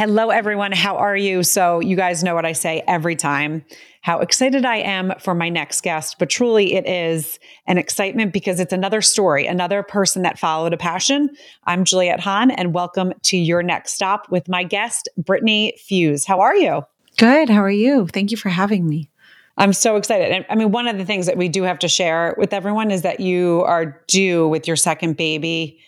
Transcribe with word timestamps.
Hello, 0.00 0.30
everyone. 0.30 0.72
How 0.72 0.96
are 0.96 1.14
you? 1.14 1.42
So, 1.42 1.78
you 1.80 1.94
guys 1.94 2.24
know 2.24 2.34
what 2.34 2.46
I 2.46 2.52
say 2.52 2.82
every 2.88 3.14
time 3.16 3.66
how 4.00 4.20
excited 4.20 4.64
I 4.64 4.76
am 4.76 5.12
for 5.20 5.34
my 5.34 5.50
next 5.50 5.82
guest, 5.82 6.16
but 6.18 6.30
truly 6.30 6.72
it 6.72 6.88
is 6.88 7.38
an 7.66 7.76
excitement 7.76 8.32
because 8.32 8.60
it's 8.60 8.72
another 8.72 9.02
story, 9.02 9.46
another 9.46 9.82
person 9.82 10.22
that 10.22 10.38
followed 10.38 10.72
a 10.72 10.78
passion. 10.78 11.28
I'm 11.64 11.84
Juliette 11.84 12.20
Hahn, 12.20 12.50
and 12.50 12.72
welcome 12.72 13.12
to 13.24 13.36
your 13.36 13.62
next 13.62 13.92
stop 13.92 14.26
with 14.30 14.48
my 14.48 14.64
guest, 14.64 15.06
Brittany 15.18 15.74
Fuse. 15.78 16.24
How 16.24 16.40
are 16.40 16.56
you? 16.56 16.80
Good. 17.18 17.50
How 17.50 17.62
are 17.62 17.70
you? 17.70 18.06
Thank 18.06 18.30
you 18.30 18.38
for 18.38 18.48
having 18.48 18.88
me. 18.88 19.10
I'm 19.58 19.74
so 19.74 19.96
excited. 19.96 20.32
And 20.32 20.46
I 20.48 20.54
mean, 20.54 20.70
one 20.70 20.88
of 20.88 20.96
the 20.96 21.04
things 21.04 21.26
that 21.26 21.36
we 21.36 21.50
do 21.50 21.64
have 21.64 21.80
to 21.80 21.88
share 21.88 22.34
with 22.38 22.54
everyone 22.54 22.90
is 22.90 23.02
that 23.02 23.20
you 23.20 23.64
are 23.66 24.02
due 24.06 24.48
with 24.48 24.66
your 24.66 24.76
second 24.76 25.18
baby 25.18 25.78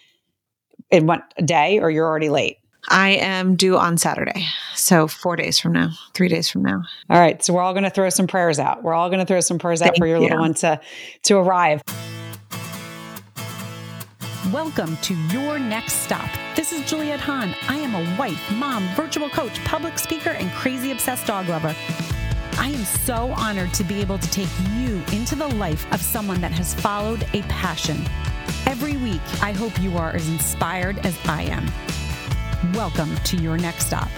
in 0.91 1.07
what 1.07 1.33
day 1.43 1.79
or 1.79 1.91
you're 1.91 2.07
already 2.07 2.29
late? 2.29 2.59
I 2.89 3.11
am 3.11 3.57
due 3.57 3.79
on 3.79 3.97
Saturday. 3.97 4.47
So, 4.75 5.07
four 5.07 5.37
days 5.37 5.59
from 5.59 5.73
now, 5.73 5.91
three 6.15 6.29
days 6.29 6.49
from 6.49 6.63
now. 6.63 6.83
All 7.09 7.19
right. 7.19 7.43
So, 7.43 7.53
we're 7.53 7.63
all 7.63 7.73
going 7.73 7.85
to 7.85 7.91
throw 7.91 8.11
some 8.11 8.27
prayers 8.27 8.59
out. 8.59 8.83
We're 8.83 8.95
all 8.95 9.09
going 9.09 9.21
to 9.21 9.27
throw 9.27 9.41
some 9.41 9.59
prayers 9.59 9.81
Thank 9.81 9.93
out 9.93 9.99
for 9.99 10.07
your 10.07 10.17
you. 10.17 10.25
little 10.25 10.41
one 10.41 10.55
to, 10.55 10.81
to 11.25 11.37
arrive. 11.37 11.83
Welcome 14.53 14.97
to 14.99 15.15
Your 15.29 15.59
Next 15.59 15.93
Stop. 15.95 16.29
This 16.57 16.73
is 16.73 16.85
Juliette 16.85 17.21
Hahn. 17.21 17.55
I 17.69 17.77
am 17.77 17.95
a 17.95 18.19
wife, 18.19 18.53
mom, 18.57 18.89
virtual 18.97 19.31
coach, 19.31 19.65
public 19.65 19.99
speaker, 19.99 20.31
and 20.31 20.51
crazy 20.51 20.91
obsessed 20.91 21.27
dog 21.29 21.49
lover. 21.49 21.75
I 22.59 22.69
am 22.69 22.85
so 22.85 23.33
honored 23.37 23.73
to 23.75 23.85
be 23.85 24.01
able 24.01 24.19
to 24.19 24.31
take 24.31 24.51
you 24.75 25.01
into 25.13 25.37
the 25.37 25.47
life 25.47 25.91
of 25.93 26.03
someone 26.03 26.41
that 26.41 26.53
has 26.53 26.75
followed 26.75 27.25
a 27.33 27.43
passion. 27.43 28.05
Every 28.67 28.97
week, 28.97 29.23
I 29.41 29.53
hope 29.53 29.81
you 29.81 29.97
are 29.97 30.11
as 30.11 30.29
inspired 30.29 30.99
as 31.07 31.17
I 31.27 31.43
am. 31.45 31.67
Welcome 32.71 33.17
to 33.17 33.37
your 33.39 33.59
next 33.59 33.89
stop. 33.89 34.09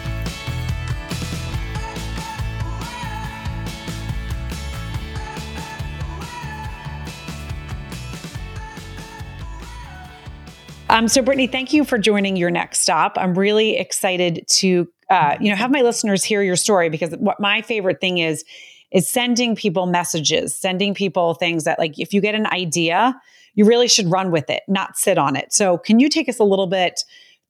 Um, 10.90 11.08
so, 11.08 11.22
Brittany, 11.22 11.46
thank 11.46 11.72
you 11.72 11.86
for 11.86 11.96
joining 11.96 12.36
your 12.36 12.50
next 12.50 12.80
stop. 12.80 13.16
I'm 13.16 13.32
really 13.32 13.78
excited 13.78 14.44
to, 14.48 14.88
uh, 15.08 15.38
you 15.40 15.48
know, 15.48 15.56
have 15.56 15.70
my 15.70 15.80
listeners 15.80 16.22
hear 16.22 16.42
your 16.42 16.56
story 16.56 16.90
because 16.90 17.16
what 17.16 17.40
my 17.40 17.62
favorite 17.62 17.98
thing 17.98 18.18
is 18.18 18.44
is 18.92 19.08
sending 19.08 19.56
people 19.56 19.86
messages, 19.86 20.54
sending 20.54 20.92
people 20.92 21.32
things 21.32 21.64
that, 21.64 21.78
like, 21.78 21.98
if 21.98 22.12
you 22.12 22.20
get 22.20 22.34
an 22.34 22.46
idea, 22.48 23.18
you 23.54 23.64
really 23.64 23.88
should 23.88 24.10
run 24.10 24.30
with 24.30 24.50
it, 24.50 24.62
not 24.68 24.98
sit 24.98 25.16
on 25.16 25.34
it. 25.34 25.50
So, 25.50 25.78
can 25.78 25.98
you 25.98 26.10
take 26.10 26.28
us 26.28 26.38
a 26.38 26.44
little 26.44 26.66
bit 26.66 27.04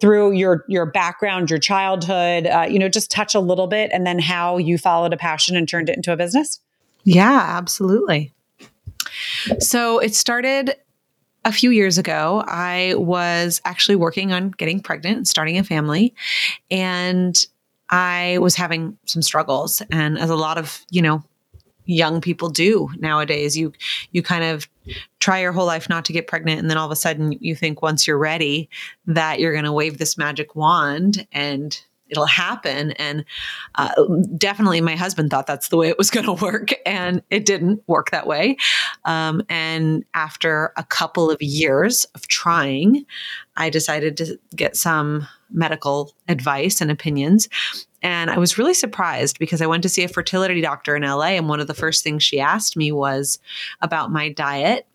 through 0.05 0.33
your 0.33 0.66
your 0.69 0.84
background, 0.84 1.48
your 1.48 1.58
childhood, 1.58 2.47
uh, 2.47 2.66
you 2.69 2.78
know, 2.78 2.91
just 2.91 3.10
touch 3.10 3.34
a 3.34 3.41
little 3.41 3.66
bit, 3.66 3.91
and 3.91 4.06
then 4.06 4.19
how 4.19 4.58
you 4.58 4.77
followed 4.77 5.14
a 5.14 5.16
passion 5.16 5.56
and 5.56 5.66
turned 5.66 5.88
it 5.88 5.96
into 5.96 6.12
a 6.12 6.16
business? 6.16 6.61
Yeah, 7.05 7.42
absolutely. 7.56 8.30
So 9.61 10.00
it 10.00 10.14
started 10.14 10.77
a 11.46 11.52
few 11.52 11.70
years 11.70 11.96
ago. 11.96 12.44
I 12.46 12.96
was 12.98 13.62
actually 13.64 13.96
working 13.96 14.30
on 14.30 14.50
getting 14.50 14.80
pregnant 14.80 15.16
and 15.16 15.27
starting 15.27 15.56
a 15.56 15.64
family, 15.64 16.14
and 16.70 17.42
I 17.89 18.36
was 18.42 18.56
having 18.56 18.98
some 19.06 19.22
struggles. 19.22 19.80
And 19.91 20.18
as 20.18 20.28
a 20.28 20.36
lot 20.36 20.58
of 20.58 20.84
you 20.91 21.00
know 21.00 21.24
young 21.86 22.20
people 22.20 22.48
do 22.48 22.91
nowadays. 22.98 23.56
You 23.56 23.72
you 24.12 24.22
kind 24.22 24.44
of 24.44 24.68
try 25.20 25.40
your 25.40 25.52
whole 25.52 25.66
life 25.66 25.88
not 25.88 26.04
to 26.04 26.12
get 26.12 26.27
pregnant 26.27 26.60
and 26.60 26.70
then 26.70 26.77
all 26.77 26.86
of 26.86 26.92
a 26.92 26.96
sudden 26.96 27.32
you 27.40 27.54
think 27.54 27.82
once 27.82 28.06
you're 28.06 28.18
ready 28.18 28.68
that 29.06 29.40
you're 29.40 29.52
going 29.52 29.64
to 29.64 29.72
wave 29.72 29.98
this 29.98 30.18
magic 30.18 30.54
wand 30.54 31.27
and 31.32 31.82
it'll 32.08 32.27
happen. 32.27 32.92
And 32.92 33.24
uh, 33.77 33.90
definitely 34.36 34.80
my 34.80 34.94
husband 34.94 35.30
thought 35.30 35.46
that's 35.46 35.68
the 35.68 35.77
way 35.77 35.88
it 35.88 35.98
was 35.98 36.10
going 36.10 36.27
to 36.36 36.44
work 36.44 36.74
and 36.86 37.22
it 37.30 37.46
didn't 37.46 37.82
work 37.86 38.10
that 38.10 38.27
way. 38.27 38.56
Um, 39.05 39.42
and 39.48 40.05
after 40.14 40.72
a 40.77 40.84
couple 40.84 41.30
of 41.30 41.40
years 41.40 42.05
of 42.14 42.28
trying 42.28 43.05
i 43.56 43.70
decided 43.70 44.16
to 44.16 44.39
get 44.56 44.77
some 44.77 45.27
medical 45.51 46.12
advice 46.28 46.80
and 46.80 46.90
opinions 46.90 47.48
and 48.04 48.30
I 48.30 48.36
was 48.36 48.58
really 48.58 48.74
surprised 48.74 49.38
because 49.38 49.62
I 49.62 49.66
went 49.66 49.82
to 49.84 49.88
see 49.88 50.04
a 50.04 50.08
fertility 50.08 50.60
doctor 50.60 50.94
in 50.94 51.02
LA. 51.02 51.28
And 51.28 51.48
one 51.48 51.58
of 51.58 51.66
the 51.66 51.74
first 51.74 52.04
things 52.04 52.22
she 52.22 52.38
asked 52.38 52.76
me 52.76 52.92
was 52.92 53.38
about 53.80 54.12
my 54.12 54.28
diet. 54.28 54.86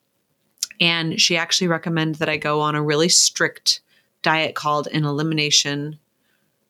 And 0.80 1.20
she 1.20 1.36
actually 1.36 1.68
recommended 1.68 2.20
that 2.20 2.30
I 2.30 2.38
go 2.38 2.62
on 2.62 2.76
a 2.76 2.84
really 2.84 3.10
strict 3.10 3.82
diet 4.22 4.54
called 4.54 4.88
an 4.94 5.06
elimination 5.06 5.98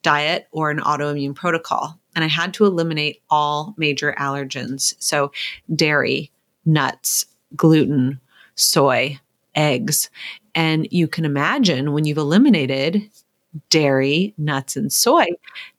diet 0.02 0.48
or 0.52 0.72
an 0.72 0.80
autoimmune 0.80 1.36
protocol. 1.36 2.00
And 2.16 2.24
I 2.24 2.28
had 2.28 2.54
to 2.54 2.66
eliminate 2.66 3.22
all 3.30 3.76
major 3.78 4.16
allergens. 4.18 4.96
So, 5.00 5.34
dairy, 5.76 6.32
nuts, 6.66 7.26
gluten, 7.58 8.18
soy, 8.56 9.20
eggs. 9.56 10.10
And 10.56 10.88
you 10.90 11.10
can 11.10 11.26
imagine 11.26 11.92
when 11.92 12.06
you've 12.06 12.18
eliminated 12.18 13.10
dairy, 13.70 14.34
nuts, 14.38 14.76
and 14.76 14.92
soy, 14.92 15.28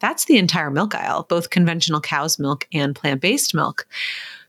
that's 0.00 0.24
the 0.24 0.38
entire 0.38 0.70
milk 0.70 0.94
aisle, 0.94 1.26
both 1.28 1.50
conventional 1.50 2.00
cow's 2.00 2.38
milk 2.38 2.66
and 2.72 2.96
plant 2.96 3.20
based 3.20 3.54
milk. 3.54 3.86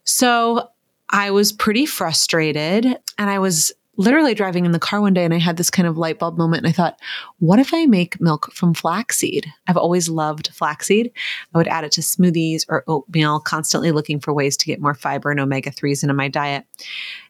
So 0.03 0.69
I 1.09 1.31
was 1.31 1.51
pretty 1.51 1.85
frustrated 1.85 2.85
and 3.17 3.29
I 3.29 3.39
was 3.39 3.71
literally 3.97 4.33
driving 4.33 4.65
in 4.65 4.71
the 4.71 4.79
car 4.79 5.01
one 5.01 5.13
day 5.13 5.25
and 5.25 5.33
I 5.33 5.37
had 5.37 5.57
this 5.57 5.69
kind 5.69 5.87
of 5.87 5.97
light 5.97 6.17
bulb 6.17 6.37
moment 6.37 6.63
and 6.63 6.69
I 6.69 6.71
thought, 6.71 6.99
what 7.39 7.59
if 7.59 7.73
I 7.73 7.85
make 7.85 8.19
milk 8.21 8.51
from 8.53 8.73
flaxseed? 8.73 9.45
I've 9.67 9.77
always 9.77 10.09
loved 10.09 10.47
flaxseed. 10.53 11.11
I 11.53 11.57
would 11.57 11.67
add 11.67 11.83
it 11.83 11.91
to 11.93 12.01
smoothies 12.01 12.65
or 12.69 12.83
oatmeal, 12.87 13.39
constantly 13.41 13.91
looking 13.91 14.19
for 14.19 14.33
ways 14.33 14.57
to 14.57 14.65
get 14.65 14.81
more 14.81 14.95
fiber 14.95 15.29
and 15.29 15.39
omega 15.39 15.69
3s 15.71 16.03
into 16.03 16.13
my 16.13 16.29
diet. 16.29 16.65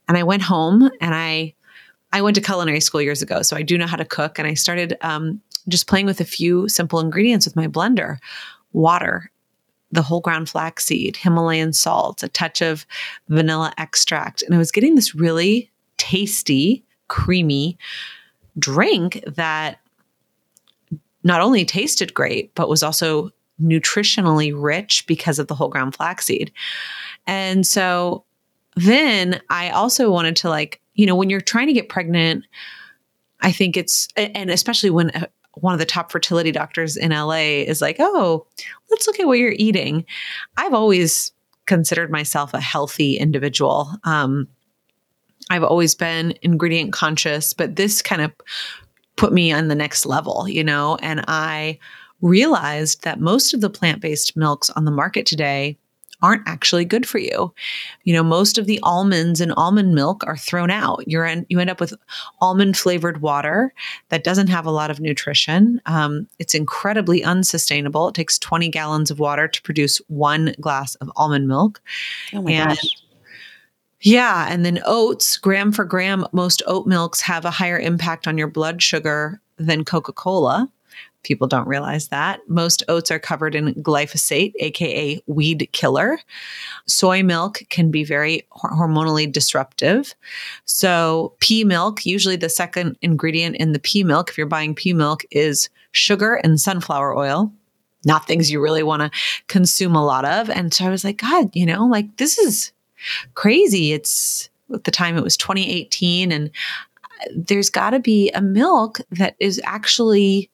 And 0.07 0.17
I 0.17 0.23
went 0.23 0.43
home 0.43 0.89
and 1.01 1.15
I 1.15 1.55
I 2.13 2.21
went 2.21 2.35
to 2.35 2.41
culinary 2.41 2.79
school 2.79 3.01
years 3.01 3.21
ago, 3.21 3.41
so 3.41 3.55
I 3.55 3.61
do 3.61 3.77
know 3.77 3.87
how 3.87 3.97
to 3.97 4.05
cook. 4.05 4.37
And 4.37 4.47
I 4.47 4.53
started 4.53 4.97
um, 5.01 5.41
just 5.67 5.87
playing 5.87 6.05
with 6.05 6.19
a 6.19 6.25
few 6.25 6.67
simple 6.67 6.99
ingredients 6.99 7.45
with 7.45 7.55
my 7.55 7.67
blender 7.67 8.17
water, 8.73 9.31
the 9.91 10.01
whole 10.01 10.21
ground 10.21 10.49
flaxseed, 10.49 11.17
Himalayan 11.17 11.73
salt, 11.73 12.23
a 12.23 12.27
touch 12.27 12.61
of 12.61 12.85
vanilla 13.29 13.73
extract. 13.77 14.41
And 14.41 14.55
I 14.55 14.57
was 14.57 14.71
getting 14.71 14.95
this 14.95 15.15
really 15.15 15.71
tasty, 15.97 16.83
creamy 17.07 17.77
drink 18.57 19.23
that 19.27 19.79
not 21.23 21.41
only 21.41 21.65
tasted 21.65 22.13
great, 22.13 22.53
but 22.55 22.69
was 22.69 22.83
also 22.83 23.29
nutritionally 23.61 24.51
rich 24.55 25.05
because 25.07 25.39
of 25.39 25.47
the 25.47 25.55
whole 25.55 25.69
ground 25.69 25.95
flaxseed. 25.95 26.51
And 27.27 27.65
so 27.65 28.25
then 28.75 29.41
I 29.49 29.69
also 29.69 30.11
wanted 30.11 30.35
to 30.37 30.49
like, 30.49 30.80
you 31.01 31.07
know, 31.07 31.15
when 31.15 31.31
you're 31.31 31.41
trying 31.41 31.65
to 31.65 31.73
get 31.73 31.89
pregnant, 31.89 32.45
I 33.39 33.51
think 33.51 33.75
it's, 33.75 34.07
and 34.15 34.51
especially 34.51 34.91
when 34.91 35.09
one 35.55 35.73
of 35.73 35.79
the 35.79 35.85
top 35.85 36.11
fertility 36.11 36.51
doctors 36.51 36.95
in 36.95 37.09
LA 37.09 37.63
is 37.65 37.81
like, 37.81 37.95
oh, 37.97 38.45
let's 38.91 39.07
look 39.07 39.19
at 39.19 39.25
what 39.25 39.39
you're 39.39 39.55
eating. 39.57 40.05
I've 40.57 40.75
always 40.75 41.31
considered 41.65 42.11
myself 42.11 42.53
a 42.53 42.59
healthy 42.59 43.17
individual. 43.17 43.89
Um, 44.03 44.47
I've 45.49 45.63
always 45.63 45.95
been 45.95 46.35
ingredient 46.43 46.93
conscious, 46.93 47.51
but 47.51 47.77
this 47.77 48.03
kind 48.03 48.21
of 48.21 48.31
put 49.15 49.33
me 49.33 49.51
on 49.51 49.69
the 49.69 49.75
next 49.75 50.05
level, 50.05 50.47
you 50.47 50.63
know, 50.63 50.99
and 51.01 51.25
I 51.27 51.79
realized 52.21 53.03
that 53.05 53.19
most 53.19 53.55
of 53.55 53.61
the 53.61 53.71
plant 53.71 54.01
based 54.01 54.37
milks 54.37 54.69
on 54.69 54.85
the 54.85 54.91
market 54.91 55.25
today 55.25 55.79
aren't 56.21 56.47
actually 56.47 56.85
good 56.85 57.05
for 57.05 57.17
you. 57.17 57.53
You 58.03 58.13
know, 58.13 58.23
most 58.23 58.57
of 58.57 58.65
the 58.65 58.79
almonds 58.83 59.41
and 59.41 59.53
almond 59.57 59.95
milk 59.95 60.23
are 60.27 60.37
thrown 60.37 60.71
out. 60.71 61.03
You're 61.07 61.25
in, 61.25 61.45
you 61.49 61.59
end 61.59 61.69
up 61.69 61.79
with 61.79 61.93
almond 62.39 62.77
flavored 62.77 63.21
water 63.21 63.73
that 64.09 64.23
doesn't 64.23 64.47
have 64.47 64.65
a 64.65 64.71
lot 64.71 64.91
of 64.91 64.99
nutrition. 64.99 65.81
Um, 65.85 66.27
it's 66.39 66.53
incredibly 66.53 67.23
unsustainable. 67.23 68.09
It 68.09 68.15
takes 68.15 68.37
20 68.39 68.69
gallons 68.69 69.11
of 69.11 69.19
water 69.19 69.47
to 69.47 69.61
produce 69.61 69.99
one 70.07 70.53
glass 70.59 70.95
of 70.95 71.11
almond 71.15 71.47
milk. 71.47 71.81
Oh 72.33 72.41
my 72.41 72.51
and, 72.51 72.69
gosh. 72.69 73.03
Yeah. 74.01 74.47
And 74.49 74.65
then 74.65 74.79
oats, 74.85 75.37
gram 75.37 75.71
for 75.71 75.85
gram, 75.85 76.25
most 76.31 76.63
oat 76.65 76.87
milks 76.87 77.21
have 77.21 77.45
a 77.45 77.51
higher 77.51 77.79
impact 77.79 78.27
on 78.27 78.37
your 78.37 78.47
blood 78.47 78.81
sugar 78.81 79.39
than 79.57 79.85
Coca 79.85 80.11
Cola. 80.11 80.69
People 81.23 81.47
don't 81.47 81.67
realize 81.67 82.07
that. 82.07 82.39
Most 82.47 82.83
oats 82.87 83.11
are 83.11 83.19
covered 83.19 83.55
in 83.55 83.73
glyphosate, 83.75 84.53
aka 84.59 85.21
weed 85.27 85.69
killer. 85.71 86.19
Soy 86.87 87.21
milk 87.23 87.61
can 87.69 87.91
be 87.91 88.03
very 88.03 88.47
hormonally 88.51 89.31
disruptive. 89.31 90.15
So, 90.65 91.33
pea 91.39 91.63
milk, 91.63 92.05
usually 92.05 92.35
the 92.35 92.49
second 92.49 92.97
ingredient 93.01 93.57
in 93.57 93.71
the 93.71 93.79
pea 93.79 94.03
milk, 94.03 94.29
if 94.29 94.37
you're 94.37 94.47
buying 94.47 94.75
pea 94.75 94.93
milk, 94.93 95.23
is 95.31 95.69
sugar 95.91 96.35
and 96.35 96.59
sunflower 96.59 97.15
oil. 97.15 97.51
Not 98.03 98.25
things 98.25 98.49
you 98.49 98.59
really 98.59 98.83
want 98.83 99.01
to 99.01 99.19
consume 99.47 99.95
a 99.95 100.05
lot 100.05 100.25
of. 100.25 100.49
And 100.49 100.73
so 100.73 100.85
I 100.85 100.89
was 100.89 101.03
like, 101.03 101.17
God, 101.17 101.55
you 101.55 101.65
know, 101.65 101.85
like 101.85 102.17
this 102.17 102.37
is 102.39 102.71
crazy. 103.35 103.93
It's 103.93 104.49
at 104.73 104.85
the 104.85 104.91
time 104.91 105.17
it 105.17 105.23
was 105.23 105.37
2018 105.37 106.31
and 106.31 106.49
uh, 107.03 107.25
there's 107.35 107.69
got 107.69 107.91
to 107.91 107.99
be 107.99 108.31
a 108.31 108.41
milk 108.41 109.01
that 109.11 109.35
is 109.39 109.61
actually 109.63 110.49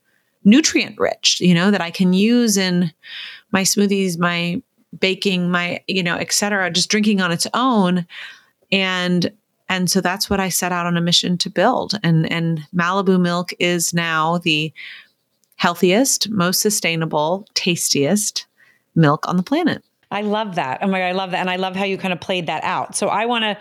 nutrient 0.48 0.98
rich, 0.98 1.40
you 1.42 1.54
know, 1.54 1.70
that 1.70 1.82
I 1.82 1.92
can 1.92 2.14
use 2.14 2.58
in 2.58 2.92
my 3.52 3.62
smoothies, 3.62 4.18
my 4.18 4.62
baking, 4.98 5.52
my, 5.52 5.84
you 5.88 6.02
know, 6.02 6.16
et 6.16 6.32
cetera, 6.32 6.72
just 6.72 6.90
drinking 6.90 7.22
on 7.22 7.32
its 7.32 7.46
own. 7.54 8.08
And 8.72 9.32
and 9.70 9.92
so 9.92 10.00
that's 10.00 10.30
what 10.30 10.40
I 10.40 10.48
set 10.48 10.72
out 10.72 10.86
on 10.86 10.96
a 10.96 11.02
mission 11.02 11.38
to 11.40 11.50
build. 11.50 12.00
And 12.02 12.32
and 12.32 12.62
Malibu 12.74 13.20
Mylk 13.20 13.54
is 13.60 13.94
now 13.94 14.40
the 14.40 14.74
healthiest, 15.58 16.30
most 16.30 16.62
sustainable, 16.62 17.46
tastiest 17.54 18.48
milk 18.96 19.28
on 19.28 19.38
the 19.38 19.44
planet. 19.44 19.84
I 20.10 20.22
love 20.22 20.56
that. 20.56 20.80
Oh 20.82 20.88
my 20.88 21.00
God, 21.00 21.06
I 21.06 21.12
love 21.12 21.32
that. 21.32 21.42
And 21.42 21.50
I 21.50 21.58
love 21.58 21.76
how 21.76 21.84
you 21.84 21.98
kind 21.98 22.14
of 22.14 22.22
played 22.22 22.48
that 22.48 22.64
out. 22.64 22.96
So 22.96 23.10
I 23.10 23.26
want 23.26 23.44
to 23.44 23.58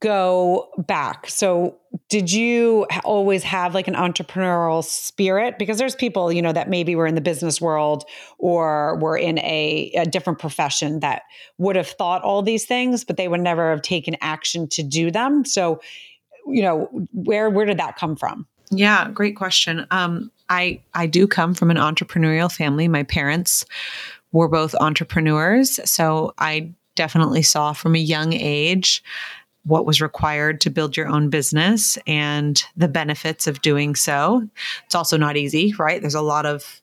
go 0.00 0.70
back. 0.78 1.28
So 1.28 1.76
did 2.12 2.30
you 2.30 2.84
always 3.04 3.42
have 3.42 3.72
like 3.72 3.88
an 3.88 3.94
entrepreneurial 3.94 4.84
spirit? 4.84 5.58
Because 5.58 5.78
there's 5.78 5.94
people, 5.94 6.30
you 6.30 6.42
know, 6.42 6.52
that 6.52 6.68
maybe 6.68 6.94
were 6.94 7.06
in 7.06 7.14
the 7.14 7.22
business 7.22 7.58
world 7.58 8.04
or 8.36 8.98
were 8.98 9.16
in 9.16 9.38
a, 9.38 9.90
a 9.94 10.04
different 10.04 10.38
profession 10.38 11.00
that 11.00 11.22
would 11.56 11.74
have 11.74 11.88
thought 11.88 12.20
all 12.20 12.42
these 12.42 12.66
things, 12.66 13.02
but 13.02 13.16
they 13.16 13.28
would 13.28 13.40
never 13.40 13.70
have 13.70 13.80
taken 13.80 14.14
action 14.20 14.68
to 14.68 14.82
do 14.82 15.10
them. 15.10 15.46
So, 15.46 15.80
you 16.46 16.60
know, 16.60 16.90
where 17.14 17.48
where 17.48 17.64
did 17.64 17.78
that 17.78 17.96
come 17.96 18.14
from? 18.14 18.46
Yeah, 18.70 19.08
great 19.08 19.34
question. 19.34 19.86
Um, 19.90 20.30
I 20.50 20.82
I 20.92 21.06
do 21.06 21.26
come 21.26 21.54
from 21.54 21.70
an 21.70 21.78
entrepreneurial 21.78 22.52
family. 22.52 22.88
My 22.88 23.04
parents 23.04 23.64
were 24.32 24.48
both 24.48 24.74
entrepreneurs. 24.74 25.80
So 25.90 26.34
I 26.36 26.74
definitely 26.94 27.42
saw 27.42 27.72
from 27.72 27.94
a 27.94 27.98
young 27.98 28.34
age 28.34 29.02
what 29.64 29.86
was 29.86 30.00
required 30.00 30.60
to 30.60 30.70
build 30.70 30.96
your 30.96 31.08
own 31.08 31.30
business 31.30 31.98
and 32.06 32.64
the 32.76 32.88
benefits 32.88 33.46
of 33.46 33.62
doing 33.62 33.94
so. 33.94 34.46
It's 34.84 34.94
also 34.94 35.16
not 35.16 35.36
easy, 35.36 35.74
right? 35.78 36.00
There's 36.00 36.14
a 36.14 36.22
lot 36.22 36.46
of 36.46 36.80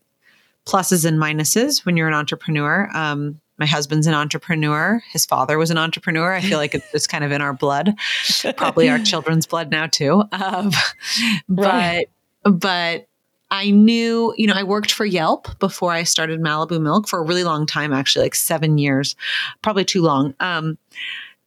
pluses 0.65 1.05
and 1.05 1.19
minuses 1.19 1.85
when 1.85 1.97
you're 1.97 2.07
an 2.07 2.13
entrepreneur. 2.13 2.89
Um, 2.93 3.39
my 3.57 3.65
husband's 3.65 4.07
an 4.07 4.13
entrepreneur. 4.13 5.03
His 5.11 5.25
father 5.25 5.57
was 5.57 5.69
an 5.69 5.77
entrepreneur. 5.77 6.33
I 6.33 6.41
feel 6.41 6.57
like 6.57 6.73
it's 6.73 7.07
kind 7.07 7.25
of 7.25 7.31
in 7.31 7.41
our 7.41 7.53
blood, 7.53 7.93
probably 8.55 8.89
our 8.89 8.99
children's 9.03 9.45
blood 9.45 9.69
now 9.69 9.87
too. 9.87 10.23
Um. 10.31 10.71
But 11.49 12.05
but 12.43 13.07
I 13.51 13.71
knew, 13.71 14.33
you 14.37 14.47
know, 14.47 14.53
I 14.53 14.63
worked 14.63 14.91
for 14.91 15.05
Yelp 15.05 15.59
before 15.59 15.91
I 15.91 16.03
started 16.03 16.39
Malibu 16.39 16.79
Mylk 16.79 17.09
for 17.09 17.19
a 17.19 17.25
really 17.25 17.43
long 17.43 17.65
time, 17.65 17.93
actually, 17.93 18.23
like 18.23 18.35
seven 18.35 18.77
years, 18.77 19.15
probably 19.61 19.83
too 19.83 20.01
long. 20.01 20.35
Um, 20.39 20.77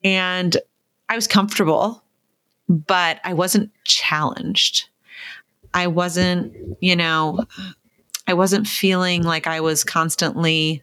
and 0.03 0.57
I 1.13 1.15
was 1.15 1.27
comfortable, 1.27 2.03
but 2.71 3.21
I 3.23 3.35
wasn't 3.35 3.71
challenged. 3.85 4.89
I 5.75 5.87
wasn't, 5.87 6.55
you 6.81 6.97
know, 6.97 7.45
I 8.27 8.33
wasn't 8.33 8.67
feeling 8.67 9.23
like 9.23 9.47
I 9.47 9.61
was 9.61 9.85
constantly 9.85 10.81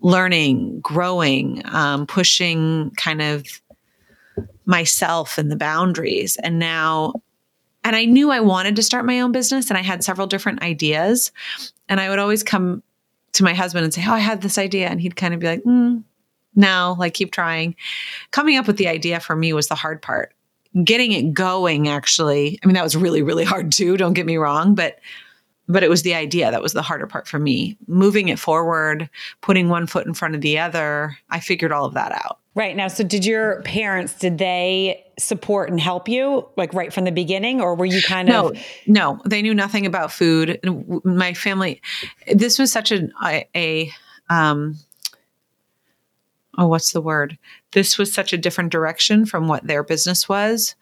learning, 0.00 0.80
growing, 0.80 1.62
um, 1.66 2.04
pushing 2.04 2.90
kind 2.96 3.22
of 3.22 3.46
myself 4.66 5.38
and 5.38 5.52
the 5.52 5.56
boundaries. 5.56 6.36
And 6.42 6.58
now 6.58 7.22
and 7.84 7.94
I 7.94 8.06
knew 8.06 8.32
I 8.32 8.40
wanted 8.40 8.74
to 8.74 8.82
start 8.82 9.04
my 9.04 9.20
own 9.20 9.30
business 9.30 9.70
and 9.70 9.78
I 9.78 9.82
had 9.82 10.02
several 10.02 10.26
different 10.26 10.62
ideas. 10.62 11.30
And 11.88 12.00
I 12.00 12.08
would 12.08 12.18
always 12.18 12.42
come 12.42 12.82
to 13.34 13.44
my 13.44 13.54
husband 13.54 13.84
and 13.84 13.94
say, 13.94 14.02
Oh, 14.04 14.14
I 14.14 14.18
had 14.18 14.42
this 14.42 14.58
idea. 14.58 14.88
And 14.88 15.00
he'd 15.00 15.14
kind 15.14 15.32
of 15.32 15.38
be 15.38 15.46
like, 15.46 15.62
mm, 15.62 16.02
No, 16.54 16.96
like 16.98 17.14
keep 17.14 17.32
trying. 17.32 17.74
Coming 18.30 18.56
up 18.56 18.66
with 18.66 18.76
the 18.76 18.88
idea 18.88 19.20
for 19.20 19.36
me 19.36 19.52
was 19.52 19.68
the 19.68 19.74
hard 19.74 20.02
part. 20.02 20.34
Getting 20.84 21.12
it 21.12 21.34
going, 21.34 21.88
actually, 21.88 22.58
I 22.62 22.66
mean, 22.66 22.74
that 22.74 22.84
was 22.84 22.96
really, 22.96 23.22
really 23.22 23.44
hard 23.44 23.72
too. 23.72 23.96
Don't 23.96 24.14
get 24.14 24.26
me 24.26 24.36
wrong. 24.36 24.74
But 24.74 24.98
but 25.68 25.82
it 25.82 25.90
was 25.90 26.02
the 26.02 26.14
idea 26.14 26.50
that 26.50 26.62
was 26.62 26.72
the 26.72 26.82
harder 26.82 27.06
part 27.06 27.28
for 27.28 27.38
me. 27.38 27.76
Moving 27.86 28.28
it 28.28 28.38
forward, 28.38 29.08
putting 29.40 29.68
one 29.68 29.86
foot 29.86 30.06
in 30.06 30.14
front 30.14 30.34
of 30.34 30.40
the 30.40 30.58
other, 30.58 31.16
I 31.30 31.40
figured 31.40 31.72
all 31.72 31.84
of 31.84 31.94
that 31.94 32.12
out. 32.12 32.38
Right. 32.54 32.76
Now, 32.76 32.88
so 32.88 33.02
did 33.04 33.24
your 33.24 33.62
parents, 33.62 34.12
did 34.18 34.36
they 34.36 35.04
support 35.18 35.70
and 35.70 35.80
help 35.80 36.08
you 36.08 36.46
like 36.56 36.74
right 36.74 36.92
from 36.92 37.04
the 37.04 37.12
beginning 37.12 37.60
or 37.60 37.74
were 37.74 37.86
you 37.86 38.02
kind 38.02 38.28
no, 38.28 38.48
of 38.48 38.58
No, 38.86 39.20
they 39.24 39.40
knew 39.40 39.54
nothing 39.54 39.86
about 39.86 40.12
food. 40.12 40.60
My 41.04 41.32
family 41.32 41.80
this 42.32 42.58
was 42.58 42.72
such 42.72 42.92
a 42.92 43.08
a 43.54 43.90
um 44.28 44.78
oh, 46.58 46.66
what's 46.66 46.92
the 46.92 47.00
word? 47.00 47.38
This 47.72 47.98
was 47.98 48.12
such 48.12 48.32
a 48.32 48.38
different 48.38 48.70
direction 48.70 49.26
from 49.26 49.48
what 49.48 49.66
their 49.66 49.82
business 49.82 50.28
was. 50.28 50.74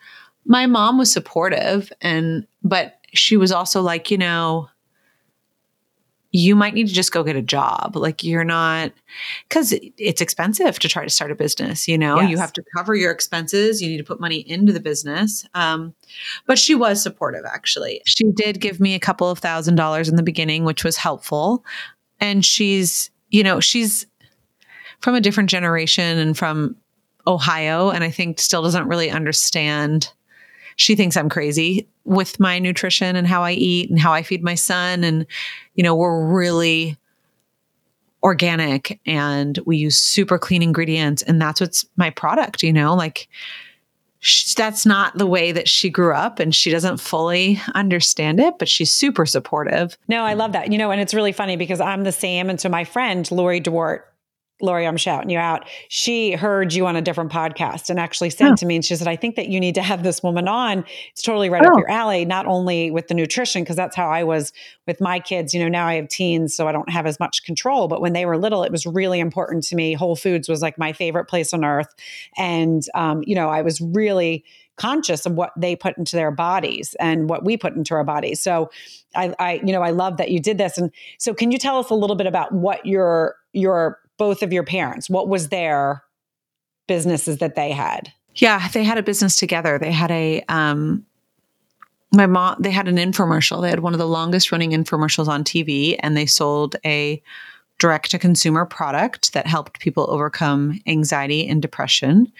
My 0.44 0.66
mom 0.66 0.98
was 0.98 1.12
supportive 1.12 1.92
and 2.00 2.46
but 2.62 2.98
she 3.12 3.36
was 3.36 3.52
also 3.52 3.82
like, 3.82 4.10
you 4.10 4.18
know, 4.18 4.68
you 6.32 6.54
might 6.54 6.74
need 6.74 6.86
to 6.86 6.94
just 6.94 7.12
go 7.12 7.24
get 7.24 7.34
a 7.34 7.42
job. 7.42 7.96
Like 7.96 8.22
you're 8.22 8.44
not, 8.44 8.92
because 9.48 9.74
it's 9.98 10.20
expensive 10.20 10.78
to 10.78 10.88
try 10.88 11.02
to 11.02 11.10
start 11.10 11.32
a 11.32 11.34
business. 11.34 11.88
You 11.88 11.98
know, 11.98 12.20
yes. 12.20 12.30
you 12.30 12.38
have 12.38 12.52
to 12.52 12.62
cover 12.76 12.94
your 12.94 13.10
expenses. 13.10 13.82
You 13.82 13.88
need 13.88 13.98
to 13.98 14.04
put 14.04 14.20
money 14.20 14.38
into 14.48 14.72
the 14.72 14.80
business. 14.80 15.44
Um, 15.54 15.92
but 16.46 16.58
she 16.58 16.74
was 16.74 17.02
supportive, 17.02 17.44
actually. 17.44 18.00
She 18.06 18.30
did 18.32 18.60
give 18.60 18.78
me 18.78 18.94
a 18.94 19.00
couple 19.00 19.28
of 19.28 19.40
thousand 19.40 19.74
dollars 19.74 20.08
in 20.08 20.16
the 20.16 20.22
beginning, 20.22 20.64
which 20.64 20.84
was 20.84 20.96
helpful. 20.96 21.64
And 22.20 22.44
she's, 22.44 23.10
you 23.30 23.42
know, 23.42 23.58
she's 23.58 24.06
from 25.00 25.14
a 25.14 25.20
different 25.20 25.50
generation 25.50 26.18
and 26.18 26.36
from 26.36 26.76
Ohio, 27.26 27.90
and 27.90 28.04
I 28.04 28.10
think 28.10 28.38
still 28.38 28.62
doesn't 28.62 28.88
really 28.88 29.10
understand 29.10 30.12
she 30.80 30.96
thinks 30.96 31.14
I'm 31.14 31.28
crazy 31.28 31.86
with 32.04 32.40
my 32.40 32.58
nutrition 32.58 33.14
and 33.14 33.26
how 33.26 33.42
I 33.42 33.52
eat 33.52 33.90
and 33.90 33.98
how 33.98 34.14
I 34.14 34.22
feed 34.22 34.42
my 34.42 34.54
son. 34.54 35.04
And, 35.04 35.26
you 35.74 35.82
know, 35.82 35.94
we're 35.94 36.26
really 36.26 36.96
organic 38.22 38.98
and 39.04 39.58
we 39.66 39.76
use 39.76 39.98
super 39.98 40.38
clean 40.38 40.62
ingredients. 40.62 41.20
And 41.22 41.40
that's 41.40 41.60
what's 41.60 41.84
my 41.96 42.08
product, 42.08 42.62
you 42.62 42.72
know, 42.72 42.94
like 42.94 43.28
she, 44.20 44.54
that's 44.56 44.86
not 44.86 45.16
the 45.18 45.26
way 45.26 45.52
that 45.52 45.68
she 45.68 45.90
grew 45.90 46.14
up 46.14 46.38
and 46.38 46.54
she 46.54 46.70
doesn't 46.70 46.98
fully 46.98 47.60
understand 47.74 48.40
it, 48.40 48.58
but 48.58 48.68
she's 48.68 48.90
super 48.90 49.26
supportive. 49.26 49.98
No, 50.08 50.22
I 50.22 50.32
love 50.32 50.52
that. 50.52 50.72
You 50.72 50.78
know, 50.78 50.90
and 50.90 51.00
it's 51.00 51.12
really 51.12 51.32
funny 51.32 51.56
because 51.56 51.80
I'm 51.80 52.04
the 52.04 52.12
same. 52.12 52.48
And 52.48 52.58
so 52.58 52.70
my 52.70 52.84
friend, 52.84 53.30
Lori 53.30 53.60
Dewart, 53.60 54.09
Lori, 54.62 54.86
I'm 54.86 54.96
shouting 54.96 55.30
you 55.30 55.38
out. 55.38 55.66
She 55.88 56.32
heard 56.32 56.72
you 56.72 56.86
on 56.86 56.96
a 56.96 57.02
different 57.02 57.32
podcast 57.32 57.90
and 57.90 57.98
actually 57.98 58.30
sent 58.30 58.52
oh. 58.52 58.56
to 58.56 58.66
me 58.66 58.76
and 58.76 58.84
she 58.84 58.96
said, 58.96 59.08
I 59.08 59.16
think 59.16 59.36
that 59.36 59.48
you 59.48 59.60
need 59.60 59.74
to 59.76 59.82
have 59.82 60.02
this 60.02 60.22
woman 60.22 60.48
on. 60.48 60.84
It's 61.12 61.22
totally 61.22 61.50
right 61.50 61.64
oh. 61.64 61.72
up 61.72 61.78
your 61.78 61.90
alley, 61.90 62.24
not 62.24 62.46
only 62.46 62.90
with 62.90 63.08
the 63.08 63.14
nutrition, 63.14 63.62
because 63.62 63.76
that's 63.76 63.96
how 63.96 64.08
I 64.08 64.24
was 64.24 64.52
with 64.86 65.00
my 65.00 65.20
kids. 65.20 65.54
You 65.54 65.60
know, 65.60 65.68
now 65.68 65.86
I 65.86 65.94
have 65.94 66.08
teens, 66.08 66.54
so 66.54 66.68
I 66.68 66.72
don't 66.72 66.90
have 66.90 67.06
as 67.06 67.18
much 67.20 67.44
control. 67.44 67.88
But 67.88 68.00
when 68.00 68.12
they 68.12 68.26
were 68.26 68.38
little, 68.38 68.62
it 68.64 68.72
was 68.72 68.86
really 68.86 69.20
important 69.20 69.64
to 69.64 69.76
me. 69.76 69.94
Whole 69.94 70.16
Foods 70.16 70.48
was 70.48 70.62
like 70.62 70.78
my 70.78 70.92
favorite 70.92 71.26
place 71.26 71.52
on 71.52 71.64
earth. 71.64 71.92
And, 72.36 72.82
um, 72.94 73.22
you 73.26 73.34
know, 73.34 73.48
I 73.48 73.62
was 73.62 73.80
really 73.80 74.44
conscious 74.80 75.26
of 75.26 75.34
what 75.34 75.52
they 75.58 75.76
put 75.76 75.98
into 75.98 76.16
their 76.16 76.30
bodies 76.30 76.96
and 76.98 77.28
what 77.28 77.44
we 77.44 77.54
put 77.54 77.74
into 77.76 77.92
our 77.92 78.02
bodies. 78.02 78.40
So 78.40 78.70
I, 79.14 79.34
I, 79.38 79.60
you 79.62 79.72
know, 79.74 79.82
I 79.82 79.90
love 79.90 80.16
that 80.16 80.30
you 80.30 80.40
did 80.40 80.56
this. 80.56 80.78
And 80.78 80.90
so 81.18 81.34
can 81.34 81.52
you 81.52 81.58
tell 81.58 81.78
us 81.78 81.90
a 81.90 81.94
little 81.94 82.16
bit 82.16 82.26
about 82.26 82.52
what 82.52 82.86
your, 82.86 83.36
your 83.52 83.98
both 84.20 84.42
of 84.42 84.52
your 84.52 84.64
parents? 84.64 85.08
What 85.08 85.28
was 85.28 85.48
their 85.48 86.04
businesses 86.86 87.38
that 87.38 87.54
they 87.54 87.72
had? 87.72 88.12
Yeah, 88.34 88.68
they 88.68 88.84
had 88.84 88.98
a 88.98 89.02
business 89.02 89.36
together. 89.36 89.78
They 89.78 89.90
had 89.90 90.10
a 90.10 90.42
um 90.48 91.06
my 92.12 92.26
mom 92.26 92.56
they 92.60 92.70
had 92.70 92.86
an 92.86 92.96
infomercial. 92.96 93.62
They 93.62 93.70
had 93.70 93.80
one 93.80 93.94
of 93.94 93.98
the 93.98 94.06
longest 94.06 94.52
running 94.52 94.72
infomercials 94.72 95.26
on 95.26 95.42
TV 95.42 95.96
and 96.00 96.18
they 96.18 96.26
sold 96.26 96.76
a 96.84 97.22
direct 97.78 98.10
to 98.10 98.18
consumer 98.18 98.66
product 98.66 99.32
that 99.32 99.46
helped 99.46 99.80
people 99.80 100.06
overcome 100.10 100.78
anxiety 100.86 101.48
and 101.48 101.62
depression. 101.62 102.30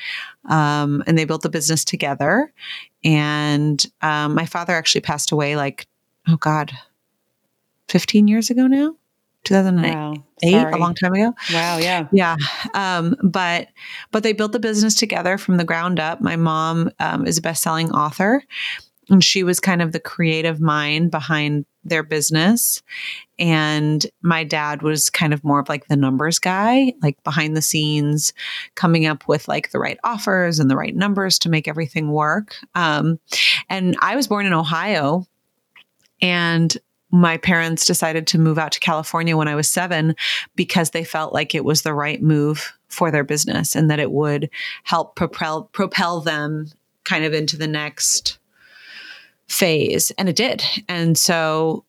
Um, 0.51 1.03
and 1.07 1.17
they 1.17 1.25
built 1.25 1.41
the 1.41 1.49
business 1.49 1.83
together. 1.83 2.53
And 3.05 3.83
um, 4.03 4.35
my 4.35 4.45
father 4.45 4.75
actually 4.75 5.01
passed 5.01 5.33
away 5.33 5.57
like, 5.57 5.87
oh 6.29 6.37
God, 6.37 6.73
15 7.89 8.29
years 8.29 8.51
ago 8.51 8.67
now. 8.67 8.97
2008 9.45 9.95
wow. 9.95 10.71
a 10.71 10.79
long 10.79 10.95
time 10.95 11.13
ago. 11.15 11.33
Wow 11.53 11.79
yeah. 11.79 12.09
Yeah 12.13 12.37
um, 12.75 13.17
but 13.23 13.69
but 14.11 14.23
they 14.23 14.33
built 14.33 14.53
the 14.53 14.61
business 14.61 14.95
together 14.95 15.39
from 15.39 15.57
the 15.57 15.65
ground 15.65 16.01
up. 16.01 16.21
My 16.21 16.37
mom 16.37 16.91
um, 16.99 17.27
is 17.27 17.39
a 17.39 17.43
best-selling 17.43 17.91
author 17.93 18.43
and 19.09 19.25
she 19.25 19.43
was 19.43 19.59
kind 19.59 19.83
of 19.83 19.93
the 19.93 20.01
creative 20.01 20.61
mind 20.61 21.11
behind 21.11 21.67
their 21.83 22.03
business. 22.03 22.83
And 23.39 24.07
my 24.23 24.45
dad 24.45 24.83
was 24.83 25.09
kind 25.09 25.33
of 25.33 25.43
more 25.43 25.59
of 25.59 25.69
like 25.69 25.89
the 25.89 25.97
numbers 25.97 26.39
guy 26.39 26.93
like 27.03 27.23
behind 27.25 27.57
the 27.57 27.63
scenes 27.63 28.33
coming 28.75 29.07
up 29.07 29.27
with 29.27 29.49
like 29.49 29.71
the 29.71 29.79
right 29.79 29.99
offers 30.05 30.59
and 30.59 30.71
the 30.71 30.77
right 30.77 30.95
numbers 30.95 31.39
to 31.41 31.49
make 31.49 31.67
everything 31.67 32.13
work. 32.13 32.57
Um, 32.75 33.19
and 33.71 33.97
i 34.03 34.17
was 34.17 34.29
born 34.29 34.45
in 34.45 34.53
ohio 34.53 35.25
and 36.21 36.77
my 37.11 37.37
parents 37.37 37.85
decided 37.85 38.27
to 38.29 38.39
move 38.39 38.59
out 38.59 38.73
to 38.73 38.81
California 38.81 39.37
when 39.37 39.49
I 39.49 39.55
was 39.55 39.69
seven 39.69 40.15
because 40.57 40.91
they 40.91 41.05
felt 41.05 41.33
like 41.33 41.55
it 41.55 41.65
was 41.65 41.83
the 41.83 41.95
right 41.95 42.23
move 42.23 42.73
for 42.89 43.11
their 43.11 43.25
business 43.25 43.75
and 43.75 43.91
that 43.91 44.01
it 44.01 44.13
would 44.13 44.51
help 44.85 45.17
propel 45.17 45.65
propel 45.73 46.21
them 46.21 46.67
kind 47.05 47.25
of 47.25 47.33
into 47.33 47.57
the 47.57 47.67
next 47.67 48.39
phase 49.49 50.13
and 50.13 50.29
it 50.29 50.37
did 50.37 50.63
and 50.89 51.19
so 51.19 51.85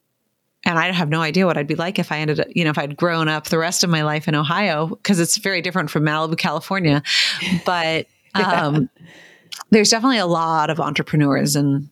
and 0.64 0.78
I 0.78 0.92
have 0.92 1.10
no 1.10 1.22
idea 1.22 1.46
what 1.46 1.58
I'd 1.58 1.68
be 1.68 1.76
like 1.76 1.98
if 1.98 2.12
I 2.12 2.20
ended 2.20 2.40
up, 2.40 2.48
you 2.52 2.64
know, 2.64 2.70
if 2.70 2.78
I'd 2.78 2.96
grown 2.96 3.28
up 3.28 3.46
the 3.46 3.58
rest 3.58 3.84
of 3.84 3.90
my 3.90 4.04
life 4.04 4.28
in 4.28 4.36
Ohio, 4.36 4.88
because 4.88 5.20
it's 5.20 5.38
very 5.38 5.60
different 5.62 5.90
from 5.90 6.04
Malibu, 6.04 6.38
California. 6.38 7.02
But 7.66 8.06
um, 8.36 8.88
there's 9.72 9.90
definitely 9.90 10.20
a 10.20 10.28
lot 10.28 10.70
of 10.70 10.80
entrepreneurs 10.80 11.56
in 11.56 11.90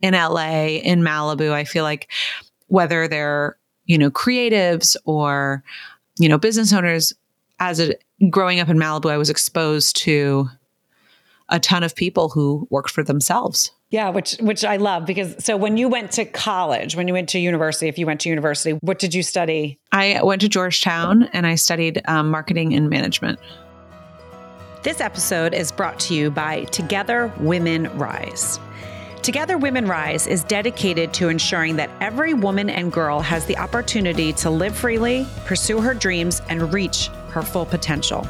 in 0.00 0.14
LA, 0.14 0.66
in 0.66 1.00
Malibu. 1.00 1.52
I 1.52 1.64
feel 1.64 1.84
like 1.84 2.10
whether 2.72 3.06
they're 3.06 3.58
you 3.84 3.98
know 3.98 4.10
creatives 4.10 4.96
or 5.04 5.62
you 6.18 6.28
know 6.28 6.38
business 6.38 6.72
owners, 6.72 7.12
as 7.60 7.78
a 7.78 7.94
growing 8.30 8.60
up 8.60 8.68
in 8.70 8.78
Malibu, 8.78 9.10
I 9.10 9.18
was 9.18 9.28
exposed 9.28 9.96
to 9.96 10.48
a 11.50 11.60
ton 11.60 11.82
of 11.82 11.94
people 11.94 12.30
who 12.30 12.66
worked 12.70 12.90
for 12.90 13.02
themselves. 13.02 13.70
Yeah, 13.90 14.08
which 14.08 14.36
which 14.40 14.64
I 14.64 14.78
love 14.78 15.04
because 15.04 15.44
so 15.44 15.54
when 15.54 15.76
you 15.76 15.86
went 15.86 16.12
to 16.12 16.24
college, 16.24 16.96
when 16.96 17.06
you 17.06 17.12
went 17.12 17.28
to 17.30 17.38
university, 17.38 17.88
if 17.88 17.98
you 17.98 18.06
went 18.06 18.22
to 18.22 18.30
university, 18.30 18.72
what 18.80 18.98
did 18.98 19.12
you 19.12 19.22
study? 19.22 19.78
I 19.92 20.22
went 20.22 20.40
to 20.40 20.48
Georgetown 20.48 21.24
and 21.34 21.46
I 21.46 21.56
studied 21.56 22.00
um, 22.06 22.30
marketing 22.30 22.72
and 22.72 22.88
management. 22.88 23.38
This 24.82 25.02
episode 25.02 25.52
is 25.52 25.70
brought 25.70 26.00
to 26.00 26.14
you 26.14 26.30
by 26.30 26.64
Together 26.64 27.30
Women 27.38 27.86
Rise. 27.98 28.58
Together 29.22 29.56
Women 29.56 29.86
Rise 29.86 30.26
is 30.26 30.42
dedicated 30.42 31.14
to 31.14 31.28
ensuring 31.28 31.76
that 31.76 31.90
every 32.00 32.34
woman 32.34 32.68
and 32.68 32.90
girl 32.90 33.20
has 33.20 33.46
the 33.46 33.56
opportunity 33.56 34.32
to 34.32 34.50
live 34.50 34.76
freely, 34.76 35.28
pursue 35.44 35.80
her 35.80 35.94
dreams, 35.94 36.42
and 36.48 36.74
reach 36.74 37.06
her 37.28 37.42
full 37.42 37.64
potential. 37.64 38.26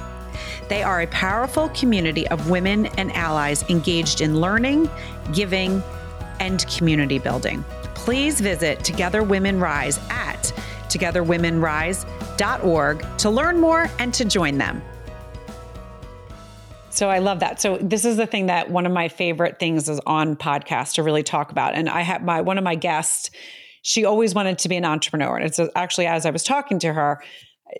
They 0.69 0.83
are 0.83 1.01
a 1.01 1.07
powerful 1.07 1.71
community 1.71 2.29
of 2.29 2.51
women 2.51 2.85
and 2.99 3.11
allies 3.17 3.65
engaged 3.71 4.21
in 4.21 4.39
learning, 4.39 4.91
giving, 5.33 5.83
and 6.41 6.69
community 6.69 7.19
building. 7.19 7.65
Please 7.95 8.43
visit 8.43 8.85
Together 8.85 9.23
Women 9.23 9.59
Rise 9.59 9.99
at 10.11 10.53
togetherwomenrise.org 10.89 13.17
to 13.17 13.31
learn 13.31 13.59
more 13.59 13.89
and 13.99 14.13
to 14.13 14.27
join 14.27 14.59
them. 14.59 14.83
So 16.93 17.09
I 17.09 17.21
love 17.21 17.41
that. 17.41 17.59
So 17.59 17.79
this 17.79 18.05
is 18.05 18.19
the 18.19 18.27
thing 18.27 18.47
that 18.47 18.71
one 18.71 18.85
of 18.85 18.93
my 18.93 19.09
favorite 19.09 19.59
things 19.59 19.89
is 19.89 19.99
on 20.07 20.37
podcasts 20.37 20.95
to 20.95 21.03
really 21.03 21.23
talk 21.23 21.51
about. 21.51 21.75
And 21.75 21.89
I 21.89 22.03
have 22.03 22.23
my 22.23 22.43
one 22.43 22.59
of 22.59 22.65
my 22.65 22.75
guests, 22.75 23.31
she 23.81 24.05
always 24.05 24.35
wanted 24.35 24.59
to 24.59 24.69
be 24.69 24.77
an 24.77 24.85
entrepreneur. 24.85 25.37
And 25.37 25.47
it's 25.47 25.59
actually 25.75 26.07
as 26.07 26.27
I 26.27 26.31
was 26.31 26.45
talking 26.45 26.79
to 26.81 26.93
her, 26.93 27.23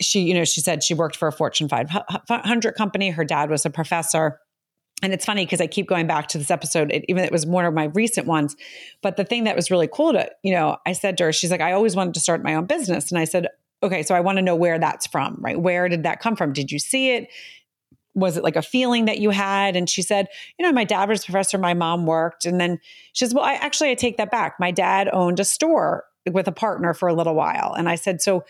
she, 0.01 0.21
you 0.21 0.33
know, 0.33 0.45
she 0.45 0.63
said 0.63 0.83
she 0.83 0.95
worked 0.95 1.17
for 1.17 1.29
a 1.29 1.33
Fortune 1.33 1.69
500 1.69 2.75
company. 2.75 3.11
Her 3.11 3.25
dad 3.25 3.51
was 3.51 3.67
a 3.67 3.71
professor. 3.71 4.41
And 5.03 5.13
it's 5.13 5.27
funny 5.27 5.45
because 5.45 5.61
I 5.61 5.67
keep 5.67 5.89
going 5.89 6.07
back 6.07 6.29
to 6.29 6.39
this 6.39 6.51
episode, 6.51 6.91
it, 6.91 7.05
even 7.09 7.23
it 7.23 7.33
was 7.33 7.45
one 7.45 7.67
of 7.67 7.75
my 7.75 7.85
recent 7.85 8.27
ones. 8.27 8.57
But 9.03 9.19
the 9.19 9.25
thing 9.25 9.45
that 9.45 9.57
was 9.57 9.71
really 9.71 9.89
cool 9.93 10.15
to, 10.15 10.31
you 10.43 10.55
know, 10.55 10.79
I 10.87 10.93
said 10.93 11.19
to 11.19 11.25
her, 11.25 11.33
she's 11.35 11.51
like, 11.51 11.61
I 11.61 11.73
always 11.73 11.95
wanted 11.95 12.15
to 12.15 12.21
start 12.21 12.43
my 12.43 12.55
own 12.55 12.65
business. 12.65 13.11
And 13.11 13.19
I 13.19 13.25
said, 13.25 13.49
okay, 13.83 14.03
so 14.05 14.15
I 14.15 14.21
want 14.21 14.37
to 14.39 14.43
know 14.43 14.57
where 14.57 14.79
that's 14.79 15.07
from, 15.07 15.37
right? 15.41 15.61
Where 15.61 15.89
did 15.89 16.05
that 16.05 16.21
come 16.21 16.37
from? 16.37 16.53
Did 16.53 16.71
you 16.71 16.79
see 16.79 17.11
it? 17.11 17.29
Was 18.15 18.37
it 18.37 18.45
like 18.45 18.57
a 18.57 18.63
feeling 18.63 19.07
that 19.07 19.19
you 19.19 19.31
had? 19.31 19.75
And 19.75 19.89
she 19.89 20.03
said, 20.03 20.29
you 20.59 20.67
know, 20.67 20.73
my 20.73 20.85
dad 20.85 21.09
was 21.09 21.23
a 21.23 21.25
professor, 21.25 21.59
my 21.59 21.75
mom 21.75 22.07
worked. 22.07 22.45
And 22.45 22.61
then 22.61 22.79
she 23.13 23.25
says, 23.25 23.35
well, 23.35 23.45
I 23.45 23.55
actually, 23.55 23.91
I 23.91 23.95
take 23.95 24.19
that 24.19 24.31
back. 24.31 24.57
My 24.61 24.71
dad 24.71 25.09
owned 25.13 25.41
a 25.41 25.45
store 25.45 26.05
with 26.31 26.47
a 26.47 26.53
partner 26.53 26.95
for 26.95 27.09
a 27.09 27.15
little 27.15 27.35
while. 27.35 27.75
And 27.77 27.89
I 27.89 27.95
said, 27.95 28.21
so 28.21 28.45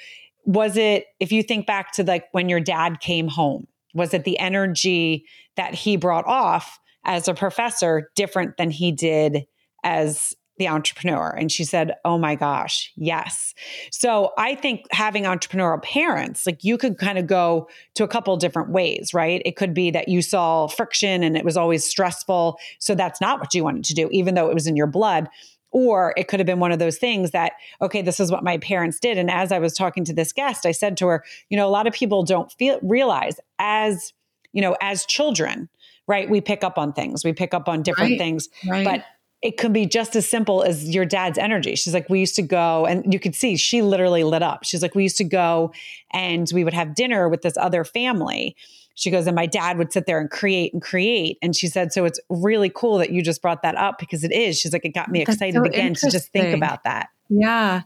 was 0.45 0.77
it 0.77 1.07
if 1.21 1.33
you 1.33 1.43
think 1.43 1.67
back 1.67 1.93
to 1.93 2.05
like 2.05 2.27
when 2.33 2.49
your 2.49 2.61
dad 2.61 3.01
came 3.01 3.29
home 3.29 3.67
was 3.95 4.15
it 4.15 4.25
the 4.25 4.39
energy 4.39 5.27
that 5.57 5.75
he 5.75 5.97
brought 5.97 6.27
off 6.27 6.81
as 7.05 7.29
a 7.29 7.35
professor 7.35 8.11
different 8.15 8.57
than 8.57 8.71
he 8.71 8.93
did 8.93 9.47
as 9.85 10.35
the 10.63 10.69
entrepreneur 10.69 11.31
and 11.31 11.51
she 11.51 11.65
said 11.65 11.93
oh 12.05 12.17
my 12.17 12.37
gosh 12.37 12.93
yes 12.97 13.53
so 13.91 14.33
i 14.39 14.55
think 14.55 14.87
having 14.93 15.25
entrepreneurial 15.25 15.83
parents 15.83 16.47
like 16.47 16.63
you 16.63 16.79
could 16.79 16.97
kind 16.97 17.19
of 17.19 17.27
go 17.27 17.69
to 17.97 18.05
a 18.05 18.09
couple 18.09 18.37
different 18.37 18.71
ways 18.71 19.13
right 19.13 19.43
it 19.45 19.57
could 19.57 19.75
be 19.75 19.91
that 19.91 20.09
you 20.09 20.23
saw 20.23 20.69
friction 20.69 21.25
and 21.25 21.37
it 21.37 21.45
was 21.45 21.57
always 21.57 21.85
stressful 21.85 22.57
so 22.79 22.95
that's 22.95 23.21
not 23.21 23.41
what 23.41 23.53
you 23.53 23.65
wanted 23.65 23.83
to 23.83 23.93
do 23.93 24.09
even 24.13 24.37
though 24.37 24.49
it 24.49 24.55
was 24.55 24.69
in 24.69 24.77
your 24.77 24.87
blood 24.87 25.29
or 25.73 26.13
it 26.17 26.29
could 26.29 26.39
have 26.39 26.47
been 26.47 26.61
one 26.61 26.71
of 26.71 26.79
those 26.79 26.99
things 26.99 27.31
that, 27.31 27.53
okay, 27.81 28.03
this 28.03 28.21
is 28.21 28.31
what 28.31 28.45
my 28.45 28.59
parents 28.59 29.01
did. 29.01 29.17
And 29.17 29.31
as 29.31 29.51
I 29.51 29.59
was 29.59 29.73
talking 29.73 30.05
to 30.05 30.13
this 30.13 30.31
guest, 30.33 30.67
I 30.67 30.73
said 30.73 30.99
to 30.99 31.07
her, 31.07 31.25
you 31.49 31.57
know, 31.57 31.67
a 31.67 31.71
lot 31.71 31.87
of 31.87 31.95
people 31.95 32.25
don't 32.25 32.53
feel 32.53 32.79
realize 32.83 33.41
as, 33.59 34.13
you 34.53 34.61
know, 34.61 34.77
as 34.83 35.07
children, 35.07 35.71
right? 36.07 36.29
We 36.29 36.43
pick 36.43 36.63
up 36.63 36.77
on 36.77 36.93
things, 36.93 37.25
we 37.25 37.33
pick 37.33 37.55
up 37.55 37.71
on 37.71 37.83
different 37.83 38.13
right, 38.13 38.19
things. 38.19 38.49
Right. 38.69 38.85
But 38.85 39.05
it 39.43 39.59
could 39.59 39.73
be 39.73 39.87
just 39.87 40.15
as 40.17 40.29
simple 40.29 40.63
as 40.63 40.95
your 40.95 41.05
dad's 41.05 41.37
energy. 41.37 41.75
She's 41.75 41.93
like, 41.93 42.09
we 42.09 42.21
used 42.21 42.37
to 42.37 42.43
go, 42.43 42.87
and 42.87 43.13
you 43.13 43.19
could 43.19 43.35
see 43.35 43.57
she 43.57 43.83
literally 43.83 44.25
lit 44.25 44.43
up. 44.43 44.65
She's 44.65 44.83
like, 44.83 44.95
we 44.95 45.03
used 45.03 45.19
to 45.19 45.25
go 45.25 45.73
and 46.13 46.49
we 46.55 46.65
would 46.65 46.75
have 46.75 46.95
dinner 46.95 47.29
with 47.29 47.43
this 47.43 47.57
other 47.57 47.85
family 47.85 48.57
she 48.95 49.11
goes, 49.11 49.27
and 49.27 49.35
my 49.35 49.47
dad 49.47 49.79
would 49.79 49.93
sit 49.93 50.07
there 50.07 50.21
and 50.21 50.31
create 50.31 50.73
and 50.73 50.83
create. 50.83 51.39
And 51.43 51.57
she 51.57 51.67
said, 51.69 51.93
so 51.93 52.05
it's 52.05 52.21
really 52.29 52.71
cool 52.71 52.99
that 52.99 53.11
you 53.11 53.23
just 53.23 53.41
brought 53.41 53.63
that 53.63 53.77
up 53.77 53.99
because 53.99 54.25
it 54.25 54.33
is. 54.33 54.59
She's 54.59 54.73
like, 54.73 54.85
it 54.85 54.91
got 54.91 55.11
me 55.11 55.23
excited 55.23 55.55
so 55.55 55.65
again 55.65 55.95
to 55.95 56.11
just 56.11 56.29
think 56.29 56.55
about 56.55 56.85
that. 56.85 57.09
Yeah. 57.29 57.83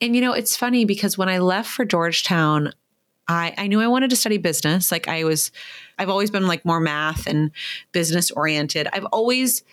And 0.00 0.14
you 0.14 0.22
know, 0.22 0.32
it's 0.32 0.56
funny 0.56 0.84
because 0.84 1.18
when 1.18 1.28
I 1.28 1.38
left 1.38 1.68
for 1.68 1.84
Georgetown, 1.84 2.72
I, 3.28 3.54
I 3.58 3.66
knew 3.66 3.80
I 3.80 3.88
wanted 3.88 4.10
to 4.10 4.16
study 4.16 4.38
business. 4.38 4.90
Like 4.90 5.08
I 5.08 5.24
was, 5.24 5.50
I've 5.98 6.08
always 6.08 6.30
been 6.30 6.46
like 6.46 6.64
more 6.64 6.80
math 6.80 7.26
and 7.26 7.50
business 7.92 8.30
oriented. 8.30 8.88
I've 8.92 9.04
always 9.06 9.64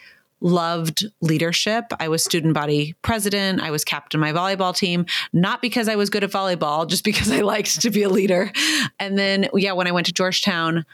loved 0.43 1.05
leadership. 1.21 1.85
I 1.99 2.09
was 2.09 2.23
student 2.23 2.53
body 2.53 2.95
president. 3.01 3.61
I 3.61 3.71
was 3.71 3.83
captain 3.83 4.19
my 4.19 4.33
volleyball 4.33 4.75
team, 4.75 5.05
not 5.31 5.61
because 5.61 5.87
I 5.87 5.95
was 5.95 6.09
good 6.11 6.23
at 6.23 6.29
volleyball, 6.29 6.87
just 6.87 7.03
because 7.03 7.31
I 7.31 7.39
liked 7.39 7.81
to 7.81 7.89
be 7.89 8.03
a 8.03 8.09
leader. 8.09 8.51
And 8.99 9.17
then, 9.17 9.49
yeah, 9.55 9.71
when 9.71 9.87
I 9.87 9.91
went 9.91 10.05
to 10.07 10.13
Georgetown, 10.13 10.85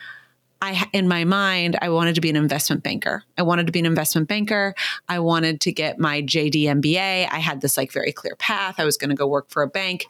I, 0.62 0.88
in 0.91 1.08
my 1.08 1.24
mind, 1.24 1.77
I 1.82 1.89
wanted 1.89 2.15
to 2.15 2.22
be 2.22 2.29
an 2.29 2.36
investment 2.36 2.84
banker. 2.84 3.24
I 3.38 3.44
wanted 3.44 3.65
to 3.68 3.72
be 3.72 3.79
an 3.79 3.86
investment 3.86 4.27
banker. 4.27 4.75
I 5.08 5.20
wanted 5.20 5.62
to 5.62 5.72
get 5.72 6.00
my 6.00 6.22
JD 6.22 6.63
MBA. 6.63 7.27
I 7.32 7.39
had 7.39 7.62
this 7.62 7.77
like 7.77 7.91
very 7.91 8.12
clear 8.12 8.36
path. 8.36 8.75
I 8.77 8.86
was 8.86 8.98
going 8.98 9.10
to 9.10 9.15
go 9.15 9.25
work 9.25 9.50
for 9.50 9.63
a 9.63 9.68
bank. 9.68 10.06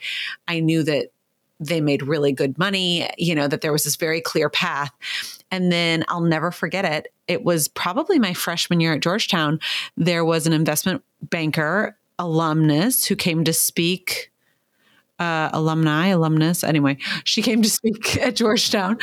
I 0.48 0.60
knew 0.60 0.84
that 0.84 1.12
they 1.60 1.82
made 1.82 2.04
really 2.04 2.32
good 2.32 2.58
money, 2.58 3.10
you 3.18 3.36
know, 3.36 3.48
that 3.48 3.62
there 3.62 3.72
was 3.72 3.84
this 3.84 3.96
very 3.96 4.22
clear 4.22 4.50
path. 4.50 4.92
And 5.52 5.72
then 5.72 6.06
I'll 6.08 6.22
never 6.22 6.52
forget 6.52 6.86
it. 6.86 7.14
It 7.28 7.44
was 7.44 7.68
probably 7.68 8.20
my 8.20 8.34
freshman 8.34 8.80
year 8.80 8.94
at 8.94 9.02
Georgetown. 9.02 9.60
There 9.98 10.24
was 10.24 10.48
an 10.48 10.54
investment 10.54 11.04
banker 11.22 11.98
alumnus 12.18 13.06
who 13.06 13.16
came 13.16 13.44
to 13.44 13.54
speak. 13.54 14.32
Uh, 15.18 15.50
alumni, 15.52 16.08
alumnus. 16.08 16.64
Anyway, 16.64 16.98
she 17.26 17.42
came 17.42 17.62
to 17.62 17.70
speak 17.70 18.16
at 18.22 18.38
Georgetown, 18.38 18.98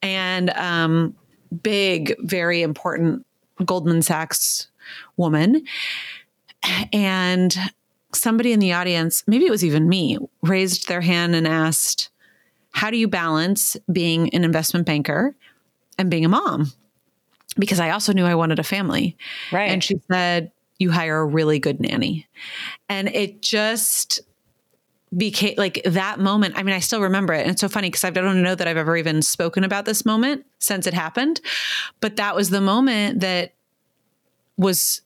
and 0.00 0.48
um, 0.50 1.14
big, 1.62 2.16
very 2.20 2.62
important 2.62 3.26
Goldman 3.66 4.00
Sachs 4.00 4.68
woman. 5.18 5.62
And 6.94 7.54
somebody 8.12 8.52
in 8.52 8.60
the 8.60 8.72
audience, 8.72 9.24
maybe 9.26 9.46
it 9.46 9.50
was 9.50 9.64
even 9.64 9.88
me, 9.88 10.18
raised 10.42 10.88
their 10.88 11.00
hand 11.00 11.34
and 11.34 11.46
asked, 11.46 12.10
How 12.72 12.90
do 12.90 12.96
you 12.96 13.08
balance 13.08 13.76
being 13.92 14.34
an 14.34 14.44
investment 14.44 14.86
banker 14.86 15.34
and 15.98 16.10
being 16.10 16.24
a 16.24 16.28
mom 16.28 16.72
because 17.58 17.80
I 17.80 17.90
also 17.90 18.12
knew 18.12 18.24
I 18.24 18.34
wanted 18.34 18.58
a 18.58 18.64
family. 18.64 19.16
Right. 19.52 19.70
And 19.70 19.82
she 19.82 20.00
said, 20.10 20.52
You 20.78 20.90
hire 20.90 21.20
a 21.20 21.26
really 21.26 21.58
good 21.58 21.80
nanny. 21.80 22.26
And 22.88 23.08
it 23.08 23.42
just 23.42 24.20
became 25.16 25.54
like 25.56 25.82
that 25.84 26.20
moment. 26.20 26.56
I 26.56 26.62
mean, 26.62 26.74
I 26.74 26.78
still 26.78 27.02
remember 27.02 27.32
it. 27.34 27.42
And 27.42 27.50
it's 27.50 27.60
so 27.60 27.68
funny 27.68 27.88
because 27.88 28.04
I 28.04 28.10
don't 28.10 28.42
know 28.42 28.54
that 28.54 28.68
I've 28.68 28.76
ever 28.76 28.96
even 28.96 29.22
spoken 29.22 29.64
about 29.64 29.84
this 29.84 30.04
moment 30.04 30.46
since 30.58 30.86
it 30.86 30.94
happened. 30.94 31.40
But 32.00 32.16
that 32.16 32.36
was 32.36 32.50
the 32.50 32.60
moment 32.60 33.20
that 33.20 33.54
was 34.56 35.02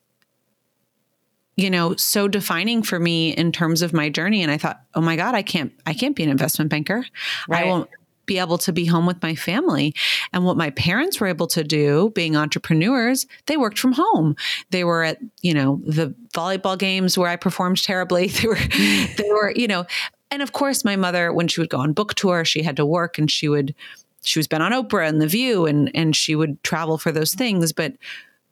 you 1.57 1.71
know 1.71 1.95
so 1.97 2.29
defining 2.29 2.83
for 2.83 2.99
me 2.99 3.31
in 3.31 3.53
terms 3.53 3.83
of 3.83 3.93
my 3.93 4.09
journey 4.09 4.43
and 4.43 4.51
i 4.51 4.59
thought 4.59 4.81
oh 4.95 5.01
my 5.01 5.17
god 5.17 5.35
i 5.35 5.43
can't 5.43 5.73
i 5.87 5.95
can't 5.95 6.17
be 6.17 6.23
an 6.23 6.31
investment 6.31 6.71
banker 6.71 7.05
right. 7.49 7.65
i 7.65 7.69
won't 7.69 7.89
be 8.27 8.39
able 8.39 8.59
to 8.59 8.73
be 8.73 8.87
home 8.87 9.07
with 9.07 9.21
my 9.23 9.35
family. 9.35 9.95
And 10.33 10.45
what 10.45 10.57
my 10.57 10.71
parents 10.71 11.21
were 11.21 11.27
able 11.27 11.47
to 11.49 11.65
do, 11.65 12.11
being 12.15 12.37
entrepreneurs, 12.37 13.27
they 13.47 13.57
worked 13.57 13.79
from 13.79 13.93
home. 13.93 14.37
They 14.71 14.85
were 14.85 15.05
at, 15.05 15.19
you 15.43 15.55
know, 15.55 15.81
the 15.87 16.15
volleyball 16.33 16.79
games 16.79 17.19
where 17.19 17.29
I 17.29 17.37
performed 17.37 17.83
terribly. 17.83 18.29
They 18.45 18.49
were, 18.49 18.57
they 19.17 19.31
were, 19.31 19.53
you 19.55 19.69
know, 19.69 19.87
and 20.31 20.43
of 20.43 20.53
course, 20.53 20.85
my 20.85 20.97
mother, 20.97 21.33
when 21.33 21.49
she 21.49 21.61
would 21.61 21.71
go 21.71 21.79
on 21.79 21.93
book 21.93 22.15
tour, 22.15 22.45
she 22.45 22.63
had 22.63 22.77
to 22.77 22.87
work 22.87 23.19
and 23.19 23.31
she 23.31 23.49
would, 23.49 23.75
she 24.23 24.39
was 24.39 24.49
been 24.49 24.63
on 24.63 24.73
Oprah 24.73 25.09
and 25.09 25.21
The 25.21 25.27
View 25.27 25.67
and, 25.67 25.91
and 25.95 26.17
she 26.17 26.35
would 26.35 26.63
travel 26.65 26.99
for 26.99 27.13
those 27.13 27.33
things. 27.33 27.73
But 27.73 27.95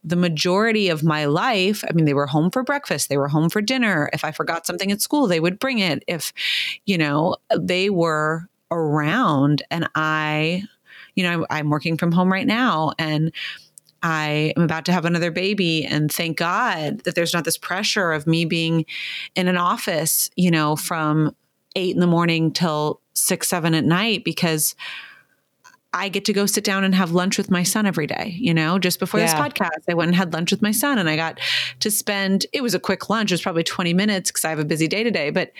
the 0.03 0.15
majority 0.15 0.89
of 0.89 1.03
my 1.03 1.25
life, 1.25 1.83
I 1.89 1.93
mean, 1.93 2.05
they 2.05 2.13
were 2.13 2.27
home 2.27 2.51
for 2.51 2.63
breakfast, 2.63 3.09
they 3.09 3.17
were 3.17 3.29
home 3.29 3.49
for 3.49 3.61
dinner. 3.61 4.09
If 4.13 4.25
I 4.25 4.31
forgot 4.31 4.65
something 4.65 4.91
at 4.91 5.01
school, 5.01 5.27
they 5.27 5.39
would 5.39 5.59
bring 5.59 5.79
it. 5.79 6.03
If, 6.07 6.33
you 6.85 6.97
know, 6.97 7.37
they 7.57 7.89
were 7.89 8.49
around 8.71 9.63
and 9.71 9.87
I, 9.95 10.63
you 11.15 11.23
know, 11.23 11.45
I'm 11.49 11.69
working 11.69 11.97
from 11.97 12.11
home 12.11 12.31
right 12.31 12.47
now 12.47 12.93
and 12.99 13.31
I 14.01 14.53
am 14.57 14.63
about 14.63 14.85
to 14.85 14.91
have 14.91 15.05
another 15.05 15.31
baby 15.31 15.85
and 15.85 16.11
thank 16.11 16.37
God 16.37 16.99
that 17.05 17.15
there's 17.15 17.33
not 17.33 17.45
this 17.45 17.57
pressure 17.57 18.11
of 18.11 18.27
me 18.27 18.43
being 18.43 18.85
in 19.35 19.47
an 19.47 19.57
office, 19.57 20.29
you 20.35 20.51
know, 20.51 20.75
from 20.75 21.33
eight 21.75 21.95
in 21.95 22.01
the 22.01 22.07
morning 22.07 22.51
till 22.51 22.99
six, 23.13 23.47
seven 23.47 23.73
at 23.73 23.85
night 23.85 24.25
because 24.25 24.75
I 25.93 26.09
get 26.09 26.25
to 26.25 26.33
go 26.33 26.45
sit 26.45 26.63
down 26.63 26.83
and 26.83 26.95
have 26.95 27.11
lunch 27.11 27.37
with 27.37 27.51
my 27.51 27.63
son 27.63 27.85
every 27.85 28.07
day. 28.07 28.35
You 28.37 28.53
know, 28.53 28.79
just 28.79 28.99
before 28.99 29.19
yeah. 29.19 29.27
this 29.27 29.35
podcast, 29.35 29.83
I 29.87 29.93
went 29.93 30.09
and 30.09 30.15
had 30.15 30.33
lunch 30.33 30.51
with 30.51 30.61
my 30.61 30.71
son 30.71 30.97
and 30.97 31.09
I 31.09 31.15
got 31.15 31.39
to 31.79 31.91
spend, 31.91 32.45
it 32.51 32.61
was 32.61 32.73
a 32.73 32.79
quick 32.79 33.09
lunch. 33.09 33.31
It 33.31 33.35
was 33.35 33.41
probably 33.41 33.63
20 33.63 33.93
minutes 33.93 34.31
because 34.31 34.45
I 34.45 34.49
have 34.49 34.59
a 34.59 34.65
busy 34.65 34.87
day 34.87 35.03
today, 35.03 35.29
but, 35.29 35.51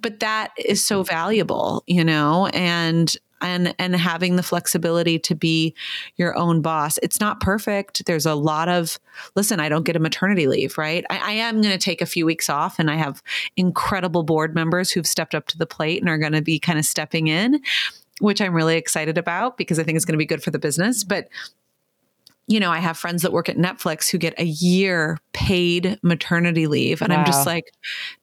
but 0.00 0.20
that 0.20 0.52
is 0.56 0.84
so 0.84 1.02
valuable, 1.02 1.82
you 1.86 2.04
know, 2.04 2.46
and 2.48 3.14
and 3.40 3.74
and 3.78 3.96
having 3.96 4.36
the 4.36 4.42
flexibility 4.42 5.18
to 5.18 5.34
be 5.34 5.74
your 6.16 6.36
own 6.36 6.60
boss. 6.60 6.98
It's 7.02 7.20
not 7.20 7.40
perfect. 7.40 8.04
There's 8.06 8.26
a 8.26 8.34
lot 8.34 8.68
of 8.68 8.98
listen, 9.34 9.60
I 9.60 9.68
don't 9.68 9.84
get 9.84 9.96
a 9.96 10.00
maternity 10.00 10.46
leave, 10.46 10.78
right? 10.78 11.04
I, 11.10 11.18
I 11.18 11.32
am 11.32 11.60
going 11.60 11.72
to 11.72 11.78
take 11.78 12.00
a 12.00 12.06
few 12.06 12.26
weeks 12.26 12.50
off, 12.50 12.78
and 12.78 12.90
I 12.90 12.96
have 12.96 13.22
incredible 13.56 14.22
board 14.22 14.54
members 14.54 14.90
who've 14.90 15.06
stepped 15.06 15.34
up 15.34 15.46
to 15.48 15.58
the 15.58 15.66
plate 15.66 16.00
and 16.00 16.08
are 16.08 16.18
going 16.18 16.32
to 16.32 16.42
be 16.42 16.58
kind 16.58 16.78
of 16.78 16.84
stepping 16.84 17.28
in, 17.28 17.60
which 18.20 18.40
I'm 18.40 18.54
really 18.54 18.76
excited 18.76 19.18
about 19.18 19.56
because 19.56 19.78
I 19.78 19.82
think 19.82 19.96
it's 19.96 20.04
going 20.04 20.14
to 20.14 20.18
be 20.18 20.26
good 20.26 20.42
for 20.42 20.50
the 20.50 20.58
business. 20.58 21.04
But 21.04 21.28
you 22.50 22.58
know, 22.58 22.72
I 22.72 22.80
have 22.80 22.98
friends 22.98 23.22
that 23.22 23.32
work 23.32 23.48
at 23.48 23.56
Netflix 23.56 24.10
who 24.10 24.18
get 24.18 24.34
a 24.36 24.44
year 24.44 25.18
paid 25.32 26.00
maternity 26.02 26.66
leave. 26.66 27.00
And 27.00 27.12
wow. 27.12 27.20
I'm 27.20 27.24
just 27.24 27.46
like, 27.46 27.72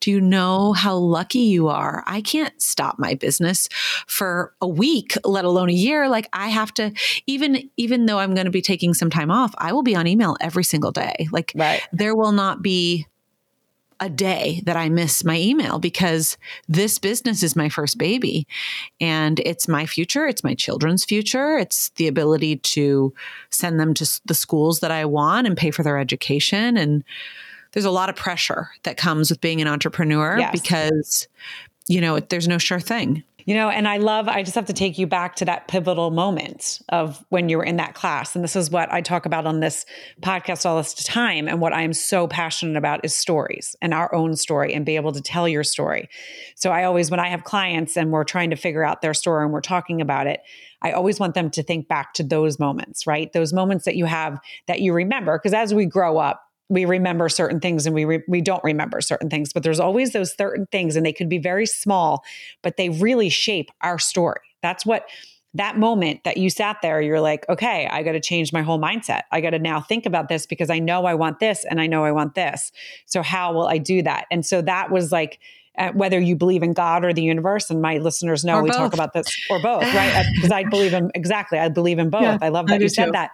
do 0.01 0.11
you 0.11 0.19
know 0.19 0.73
how 0.73 0.97
lucky 0.97 1.39
you 1.39 1.69
are? 1.69 2.03
I 2.05 2.19
can't 2.19 2.61
stop 2.61 2.99
my 2.99 3.13
business 3.13 3.69
for 4.05 4.53
a 4.59 4.67
week, 4.67 5.13
let 5.23 5.45
alone 5.45 5.69
a 5.69 5.73
year. 5.73 6.09
Like 6.09 6.27
I 6.33 6.49
have 6.49 6.73
to, 6.73 6.91
even, 7.25 7.69
even 7.77 8.05
though 8.05 8.19
I'm 8.19 8.33
going 8.33 8.43
to 8.43 8.51
be 8.51 8.61
taking 8.61 8.93
some 8.93 9.09
time 9.09 9.31
off, 9.31 9.55
I 9.59 9.71
will 9.71 9.83
be 9.83 9.95
on 9.95 10.07
email 10.07 10.35
every 10.41 10.65
single 10.65 10.91
day. 10.91 11.29
Like 11.31 11.53
right. 11.55 11.81
there 11.93 12.13
will 12.13 12.33
not 12.33 12.61
be 12.61 13.07
a 13.99 14.09
day 14.09 14.61
that 14.65 14.77
I 14.77 14.89
miss 14.89 15.23
my 15.23 15.37
email 15.39 15.79
because 15.79 16.37
this 16.67 16.99
business 16.99 17.41
is 17.41 17.55
my 17.55 17.69
first 17.69 17.97
baby 17.97 18.47
and 19.01 19.39
it's 19.39 19.67
my 19.67 19.85
future. 19.85 20.27
It's 20.27 20.43
my 20.43 20.53
children's 20.53 21.03
future. 21.03 21.57
It's 21.57 21.89
the 21.95 22.07
ability 22.07 22.57
to 22.57 23.13
send 23.49 23.79
them 23.79 23.93
to 23.95 24.21
the 24.25 24.35
schools 24.35 24.81
that 24.81 24.91
I 24.91 25.05
want 25.05 25.47
and 25.47 25.57
pay 25.57 25.71
for 25.71 25.83
their 25.83 25.97
education. 25.97 26.77
And 26.77 27.03
there's 27.71 27.85
a 27.85 27.91
lot 27.91 28.09
of 28.09 28.15
pressure 28.15 28.69
that 28.83 28.97
comes 28.97 29.29
with 29.29 29.41
being 29.41 29.61
an 29.61 29.67
entrepreneur 29.67 30.37
yes. 30.37 30.51
because, 30.51 31.27
you 31.87 32.01
know, 32.01 32.19
there's 32.19 32.47
no 32.47 32.57
sure 32.57 32.79
thing. 32.79 33.23
You 33.47 33.53
know, 33.53 33.69
and 33.69 33.87
I 33.87 33.95
love, 33.95 34.27
I 34.27 34.43
just 34.43 34.55
have 34.55 34.65
to 34.65 34.73
take 34.73 34.97
you 34.97 35.07
back 35.07 35.35
to 35.37 35.45
that 35.45 35.69
pivotal 35.69 36.11
moment 36.11 36.81
of 36.89 37.23
when 37.29 37.47
you 37.47 37.57
were 37.57 37.63
in 37.63 37.77
that 37.77 37.95
class. 37.95 38.35
And 38.35 38.43
this 38.43 38.57
is 38.57 38.69
what 38.69 38.91
I 38.91 38.99
talk 38.99 39.25
about 39.25 39.47
on 39.47 39.61
this 39.61 39.85
podcast 40.21 40.65
all 40.65 40.75
this 40.75 40.93
time. 40.93 41.47
And 41.47 41.61
what 41.61 41.71
I'm 41.71 41.93
so 41.93 42.27
passionate 42.27 42.75
about 42.75 43.05
is 43.05 43.15
stories 43.15 43.73
and 43.81 43.93
our 43.93 44.13
own 44.13 44.35
story 44.35 44.73
and 44.73 44.85
be 44.85 44.97
able 44.97 45.13
to 45.13 45.21
tell 45.21 45.47
your 45.47 45.63
story. 45.63 46.09
So 46.55 46.71
I 46.71 46.83
always, 46.83 47.09
when 47.09 47.21
I 47.21 47.29
have 47.29 47.45
clients 47.45 47.95
and 47.95 48.11
we're 48.11 48.25
trying 48.25 48.49
to 48.49 48.57
figure 48.57 48.83
out 48.83 49.01
their 49.01 49.13
story 49.13 49.45
and 49.45 49.53
we're 49.53 49.61
talking 49.61 50.01
about 50.01 50.27
it, 50.27 50.41
I 50.81 50.91
always 50.91 51.17
want 51.17 51.33
them 51.33 51.49
to 51.51 51.63
think 51.63 51.87
back 51.87 52.15
to 52.15 52.23
those 52.23 52.59
moments, 52.59 53.07
right? 53.07 53.31
Those 53.31 53.53
moments 53.53 53.85
that 53.85 53.95
you 53.95 54.07
have 54.07 54.41
that 54.67 54.81
you 54.81 54.91
remember. 54.91 55.39
Because 55.39 55.53
as 55.53 55.73
we 55.73 55.85
grow 55.85 56.17
up, 56.17 56.46
we 56.69 56.85
remember 56.85 57.29
certain 57.29 57.59
things 57.59 57.85
and 57.85 57.95
we 57.95 58.05
re- 58.05 58.23
we 58.27 58.41
don't 58.41 58.63
remember 58.63 59.01
certain 59.01 59.29
things 59.29 59.53
but 59.53 59.63
there's 59.63 59.79
always 59.79 60.13
those 60.13 60.35
certain 60.35 60.67
things 60.71 60.95
and 60.95 61.05
they 61.05 61.13
could 61.13 61.29
be 61.29 61.37
very 61.37 61.65
small 61.65 62.23
but 62.61 62.77
they 62.77 62.89
really 62.89 63.29
shape 63.29 63.69
our 63.81 63.99
story 63.99 64.39
that's 64.61 64.85
what 64.85 65.05
that 65.53 65.77
moment 65.77 66.23
that 66.23 66.37
you 66.37 66.49
sat 66.49 66.77
there 66.81 67.01
you're 67.01 67.21
like 67.21 67.47
okay 67.49 67.87
i 67.91 68.03
got 68.03 68.11
to 68.11 68.19
change 68.19 68.51
my 68.51 68.61
whole 68.61 68.79
mindset 68.79 69.21
i 69.31 69.41
got 69.41 69.51
to 69.51 69.59
now 69.59 69.79
think 69.79 70.05
about 70.05 70.27
this 70.27 70.45
because 70.45 70.69
i 70.69 70.79
know 70.79 71.05
i 71.05 71.13
want 71.13 71.39
this 71.39 71.65
and 71.69 71.79
i 71.79 71.87
know 71.87 72.03
i 72.03 72.11
want 72.11 72.35
this 72.35 72.71
so 73.05 73.21
how 73.21 73.53
will 73.53 73.67
i 73.67 73.77
do 73.77 74.01
that 74.01 74.25
and 74.29 74.45
so 74.45 74.61
that 74.61 74.91
was 74.91 75.11
like 75.11 75.39
uh, 75.77 75.91
whether 75.91 76.19
you 76.19 76.35
believe 76.35 76.63
in 76.63 76.73
God 76.73 77.05
or 77.05 77.13
the 77.13 77.21
universe. 77.21 77.69
And 77.69 77.83
my 77.83 77.99
listeners 77.99 78.43
know 78.43 78.55
or 78.55 78.63
we 78.63 78.69
both. 78.69 78.77
talk 78.77 78.93
about 78.95 79.13
this 79.13 79.27
or 79.47 79.61
both, 79.61 79.83
right? 79.93 80.25
Because 80.33 80.51
I, 80.51 80.61
I, 80.61 80.63
believe 80.63 80.91
in 80.91 81.11
exactly. 81.13 81.59
I 81.59 81.69
believe 81.69 81.99
in 81.99 82.09
both. 82.09 82.23
Yeah, 82.23 82.39
I 82.41 82.49
love 82.49 82.65
that 82.67 82.79
I 82.79 82.83
you 82.83 82.89
said 82.89 83.05
too. 83.05 83.11
that. 83.11 83.29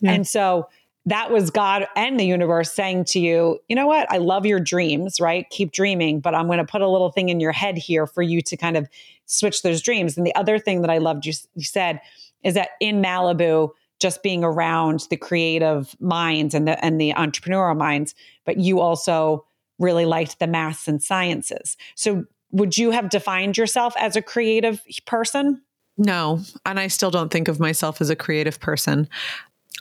Yeah. 0.00 0.10
And 0.10 0.26
so 0.26 0.68
that 1.06 1.30
was 1.30 1.50
God 1.50 1.86
and 1.96 2.18
the 2.18 2.24
universe 2.24 2.72
saying 2.72 3.04
to 3.06 3.20
you, 3.20 3.58
you 3.68 3.76
know 3.76 3.86
what? 3.86 4.10
I 4.10 4.16
love 4.16 4.46
your 4.46 4.60
dreams, 4.60 5.20
right? 5.20 5.48
Keep 5.50 5.72
dreaming, 5.72 6.20
but 6.20 6.34
I'm 6.34 6.46
going 6.46 6.58
to 6.58 6.64
put 6.64 6.80
a 6.80 6.88
little 6.88 7.10
thing 7.10 7.28
in 7.28 7.40
your 7.40 7.52
head 7.52 7.76
here 7.76 8.06
for 8.06 8.22
you 8.22 8.40
to 8.42 8.56
kind 8.56 8.76
of 8.76 8.88
switch 9.26 9.62
those 9.62 9.82
dreams. 9.82 10.16
And 10.16 10.26
the 10.26 10.34
other 10.34 10.58
thing 10.58 10.80
that 10.80 10.90
I 10.90 10.98
loved 10.98 11.26
you, 11.26 11.34
you 11.54 11.64
said 11.64 12.00
is 12.42 12.54
that 12.54 12.70
in 12.80 13.02
Malibu, 13.02 13.70
just 14.00 14.22
being 14.22 14.44
around 14.44 15.06
the 15.10 15.16
creative 15.16 15.94
minds 16.00 16.54
and 16.54 16.66
the 16.66 16.82
and 16.84 17.00
the 17.00 17.12
entrepreneurial 17.12 17.76
minds, 17.76 18.14
but 18.44 18.58
you 18.58 18.80
also 18.80 19.46
really 19.78 20.04
liked 20.04 20.38
the 20.38 20.46
maths 20.46 20.88
and 20.88 21.02
sciences. 21.02 21.76
So 21.94 22.24
would 22.50 22.76
you 22.76 22.90
have 22.90 23.08
defined 23.08 23.56
yourself 23.56 23.94
as 23.98 24.16
a 24.16 24.22
creative 24.22 24.80
person? 25.06 25.62
No, 25.96 26.40
and 26.66 26.80
I 26.80 26.88
still 26.88 27.10
don't 27.10 27.30
think 27.30 27.48
of 27.48 27.60
myself 27.60 28.00
as 28.00 28.10
a 28.10 28.16
creative 28.16 28.60
person. 28.60 29.08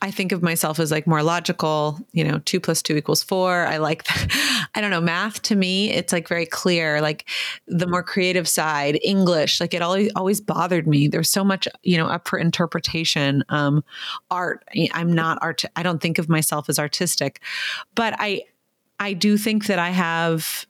I 0.04 0.12
think 0.12 0.34
of 0.34 0.44
myself 0.44 0.82
as 0.82 0.92
like 0.92 1.08
more 1.08 1.24
logical, 1.24 1.98
you 2.12 2.26
know, 2.26 2.40
two 2.40 2.60
plus 2.60 2.82
two 2.82 2.98
equals 2.98 3.24
four. 3.24 3.66
I 3.66 3.78
like, 3.78 4.06
I 4.76 4.82
don't 4.82 4.92
know, 4.92 5.00
math 5.00 5.42
to 5.44 5.56
me, 5.56 5.92
it's 5.92 6.12
like 6.12 6.28
very 6.28 6.46
clear, 6.46 7.00
like 7.00 7.30
the 7.68 7.88
more 7.88 8.04
creative 8.04 8.50
side, 8.50 9.00
English, 9.02 9.62
like 9.62 9.74
it 9.74 9.82
always, 9.82 10.12
always 10.18 10.42
bothered 10.42 10.88
me. 10.88 11.08
There's 11.08 11.30
so 11.30 11.46
much, 11.46 11.70
you 11.84 11.96
know, 11.96 12.08
up 12.08 12.28
for 12.28 12.38
interpretation. 12.38 13.46
Um, 13.48 13.82
art, 14.30 14.66
I'm 14.92 15.14
not 15.14 15.38
art, 15.42 15.64
I 15.78 15.84
don't 15.84 16.02
think 16.02 16.20
of 16.20 16.28
myself 16.28 16.68
as 16.68 16.78
artistic, 16.78 17.40
but 17.96 18.14
I, 18.20 18.42
I 19.00 19.14
do 19.14 19.38
think 19.38 19.68
that 19.68 19.80
I 19.80 19.92
have 19.92 20.68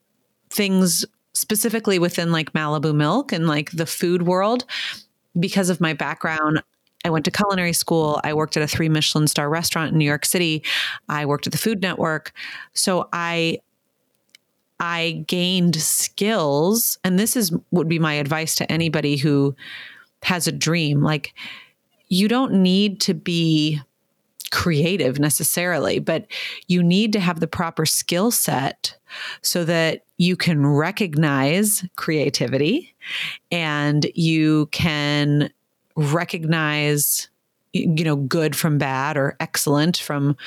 things 0.51 1.05
specifically 1.33 1.97
within 1.97 2.31
like 2.31 2.53
Malibu 2.53 2.93
Mylk 2.93 3.31
and 3.31 3.47
like 3.47 3.71
the 3.71 3.87
food 3.87 4.27
world 4.27 4.65
because 5.39 5.71
of 5.71 5.81
my 5.81 5.93
background 5.93 6.61
I 7.03 7.09
went 7.09 7.25
to 7.25 7.31
culinary 7.31 7.73
school. 7.73 8.19
I 8.23 8.33
worked 8.33 8.57
at 8.57 8.63
a 8.63 8.67
three 8.67 8.89
Michelin 8.89 9.27
star 9.27 9.49
restaurant 9.49 9.91
in 9.91 9.97
New 9.97 10.05
York 10.05 10.25
City. 10.25 10.63
I 11.09 11.25
worked 11.25 11.47
at 11.47 11.51
the 11.51 11.59
Food 11.59 11.81
Network. 11.81 12.33
So 12.73 13.09
I 13.11 13.59
I 14.79 15.23
gained 15.27 15.75
skills 15.75 16.97
and 17.03 17.17
this 17.17 17.35
is 17.35 17.55
would 17.71 17.87
be 17.87 17.99
my 17.99 18.13
advice 18.13 18.55
to 18.55 18.71
anybody 18.71 19.17
who 19.17 19.55
has 20.23 20.47
a 20.47 20.51
dream 20.51 21.01
like 21.01 21.33
you 22.07 22.27
don't 22.27 22.53
need 22.53 23.01
to 23.01 23.13
be 23.13 23.81
creative 24.51 25.19
necessarily, 25.19 25.97
but 25.97 26.27
you 26.67 26.83
need 26.83 27.11
to 27.13 27.19
have 27.19 27.39
the 27.39 27.47
proper 27.47 27.87
skill 27.87 28.29
set 28.29 28.95
so 29.41 29.65
that 29.65 30.05
you 30.17 30.35
can 30.35 30.65
recognize 30.65 31.83
creativity 31.95 32.95
and 33.51 34.05
you 34.13 34.67
can 34.67 35.49
recognize 35.95 37.29
you 37.73 38.03
know 38.03 38.15
good 38.15 38.56
from 38.56 38.77
bad 38.77 39.17
or 39.17 39.36
excellent 39.39 39.97
from 39.97 40.38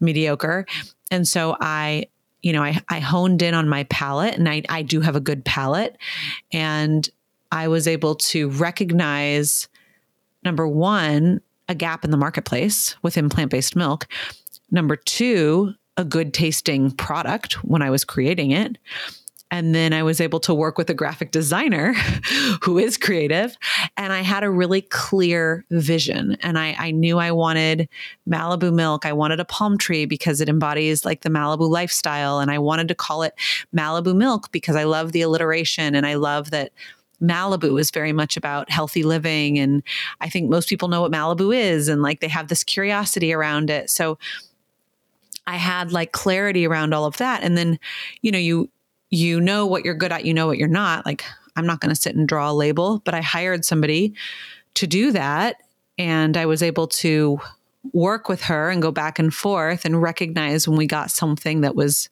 mediocre. 0.00 0.66
And 1.10 1.26
so 1.26 1.56
i 1.60 2.06
you 2.42 2.52
know 2.52 2.62
i, 2.62 2.80
I 2.88 3.00
honed 3.00 3.42
in 3.42 3.54
on 3.54 3.68
my 3.68 3.84
palate 3.84 4.34
and 4.34 4.48
I, 4.48 4.62
I 4.68 4.82
do 4.82 5.00
have 5.00 5.16
a 5.16 5.20
good 5.20 5.44
palate. 5.44 5.96
And 6.52 7.08
i 7.52 7.68
was 7.68 7.86
able 7.86 8.14
to 8.16 8.48
recognize 8.50 9.68
number 10.44 10.66
one 10.66 11.40
a 11.68 11.74
gap 11.74 12.04
in 12.04 12.10
the 12.10 12.16
marketplace 12.16 12.96
within 13.02 13.28
plant-based 13.28 13.76
milk. 13.76 14.08
Number 14.70 14.96
two 14.96 15.74
a 15.96 16.04
good 16.04 16.32
tasting 16.32 16.90
product 16.92 17.64
when 17.64 17.82
i 17.82 17.90
was 17.90 18.04
creating 18.04 18.52
it 18.52 18.78
and 19.50 19.74
then 19.74 19.92
I 19.92 20.02
was 20.02 20.20
able 20.20 20.38
to 20.40 20.54
work 20.54 20.78
with 20.78 20.88
a 20.90 20.94
graphic 20.94 21.32
designer 21.32 21.92
who 22.62 22.78
is 22.78 22.96
creative. 22.96 23.56
And 23.96 24.12
I 24.12 24.20
had 24.20 24.44
a 24.44 24.50
really 24.50 24.82
clear 24.82 25.64
vision. 25.70 26.36
And 26.40 26.58
I, 26.58 26.76
I, 26.78 26.90
knew 26.92 27.18
I 27.18 27.32
wanted 27.32 27.88
Malibu 28.28 28.72
Mylk. 28.72 29.04
I 29.04 29.12
wanted 29.12 29.40
a 29.40 29.44
palm 29.44 29.76
tree 29.76 30.04
because 30.04 30.40
it 30.40 30.48
embodies 30.48 31.04
like 31.04 31.22
the 31.22 31.30
Malibu 31.30 31.68
lifestyle. 31.68 32.38
And 32.38 32.50
I 32.50 32.58
wanted 32.58 32.88
to 32.88 32.94
call 32.94 33.22
it 33.22 33.34
Malibu 33.74 34.14
Mylk 34.14 34.52
because 34.52 34.76
I 34.76 34.84
love 34.84 35.12
the 35.12 35.22
alliteration 35.22 35.94
and 35.94 36.06
I 36.06 36.14
love 36.14 36.50
that. 36.50 36.72
Malibu 37.22 37.78
is 37.78 37.90
very 37.90 38.14
much 38.14 38.38
about 38.38 38.70
healthy 38.70 39.02
living. 39.02 39.58
And 39.58 39.82
I 40.22 40.30
think 40.30 40.48
most 40.48 40.70
people 40.70 40.88
know 40.88 41.02
what 41.02 41.12
Malibu 41.12 41.54
is 41.54 41.86
and 41.86 42.00
like 42.00 42.20
they 42.20 42.28
have 42.28 42.48
this 42.48 42.64
curiosity 42.64 43.34
around 43.34 43.68
it. 43.68 43.90
So 43.90 44.16
I 45.46 45.56
had 45.56 45.92
like 45.92 46.12
clarity 46.12 46.66
around 46.66 46.94
all 46.94 47.04
of 47.04 47.18
that. 47.18 47.42
And 47.42 47.58
then, 47.58 47.78
you 48.22 48.32
know, 48.32 48.38
you, 48.38 48.70
you 49.10 49.40
know 49.40 49.66
what 49.66 49.84
you're 49.84 49.94
good 49.94 50.12
at, 50.12 50.24
you 50.24 50.34
know 50.34 50.46
what 50.46 50.58
you're 50.58 50.68
not. 50.68 51.04
Like, 51.04 51.24
I'm 51.56 51.66
not 51.66 51.80
going 51.80 51.94
to 51.94 52.00
sit 52.00 52.14
and 52.14 52.28
draw 52.28 52.50
a 52.50 52.54
label, 52.54 53.00
but 53.04 53.14
I 53.14 53.20
hired 53.20 53.64
somebody 53.64 54.14
to 54.74 54.86
do 54.86 55.12
that. 55.12 55.56
And 55.98 56.36
I 56.36 56.46
was 56.46 56.62
able 56.62 56.86
to 56.86 57.40
work 57.92 58.28
with 58.28 58.42
her 58.42 58.70
and 58.70 58.80
go 58.80 58.90
back 58.90 59.18
and 59.18 59.32
forth 59.32 59.84
and 59.84 60.00
recognize 60.00 60.66
when 60.66 60.78
we 60.78 60.86
got 60.86 61.10
something 61.10 61.62
that 61.62 61.74
was 61.74 62.08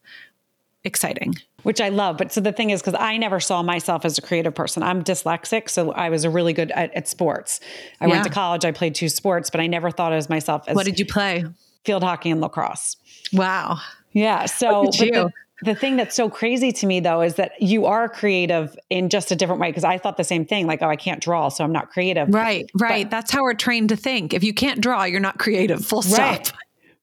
exciting. 0.85 1.35
Which 1.63 1.81
I 1.81 1.89
love. 1.89 2.19
But 2.19 2.33
so 2.33 2.41
the 2.41 2.53
thing 2.53 2.71
is, 2.71 2.81
because 2.81 2.99
I 2.99 3.17
never 3.17 3.41
saw 3.41 3.63
myself 3.63 4.05
as 4.05 4.19
a 4.19 4.23
creative 4.23 4.55
person. 4.55 4.83
I'm 4.83 5.03
dyslexic. 5.03 5.69
So 5.69 5.93
I 5.93 6.09
was 6.09 6.25
a 6.25 6.31
really 6.31 6.53
good 6.53 6.71
at, 6.73 6.95
at 6.95 7.09
sports. 7.09 7.61
I 8.01 8.07
yeah. 8.07 8.13
went 8.13 8.25
to 8.25 8.31
college, 8.31 8.65
I 8.65 8.73
played 8.73 8.95
two 8.95 9.09
sports, 9.09 9.51
but 9.51 9.61
I 9.61 9.67
never 9.67 9.91
thought 9.91 10.13
of 10.13 10.29
myself 10.29 10.65
as. 10.67 10.75
What 10.75 10.85
did 10.85 10.99
you 10.99 11.07
play? 11.07 11.45
field 11.89 12.03
hockey 12.03 12.31
and 12.31 12.43
lacrosse. 12.43 12.97
Wow. 13.33 13.79
Yeah. 14.13 14.45
So 14.45 14.91
the, 14.93 15.31
the 15.63 15.75
thing 15.75 15.97
that's 15.97 16.15
so 16.15 16.31
crazy 16.31 16.73
to 16.73 16.87
me 16.87 17.01
though 17.01 17.21
is 17.21 17.35
that 17.35 17.61
you 17.61 17.87
are 17.87 18.09
creative 18.09 18.77
in 18.91 19.09
just 19.09 19.31
a 19.31 19.37
different 19.37 19.61
way 19.61 19.71
because 19.71 19.85
I 19.85 19.99
thought 19.99 20.17
the 20.17 20.25
same 20.25 20.45
thing 20.45 20.67
like 20.67 20.83
oh 20.83 20.89
I 20.89 20.97
can't 20.97 21.21
draw 21.21 21.49
so 21.49 21.65
I'm 21.65 21.73
not 21.73 21.91
creative. 21.91 22.33
Right. 22.33 22.71
Right. 22.79 23.05
But, 23.05 23.11
that's 23.11 23.31
how 23.31 23.43
we're 23.43 23.55
trained 23.55 23.89
to 23.91 23.97
think. 23.97 24.35
If 24.35 24.45
you 24.45 24.55
can't 24.55 24.81
draw, 24.81 25.05
you're 25.05 25.21
not 25.21 25.39
creative. 25.39 25.85
Full 25.85 26.03
stop. 26.03 26.19
Right. 26.19 26.53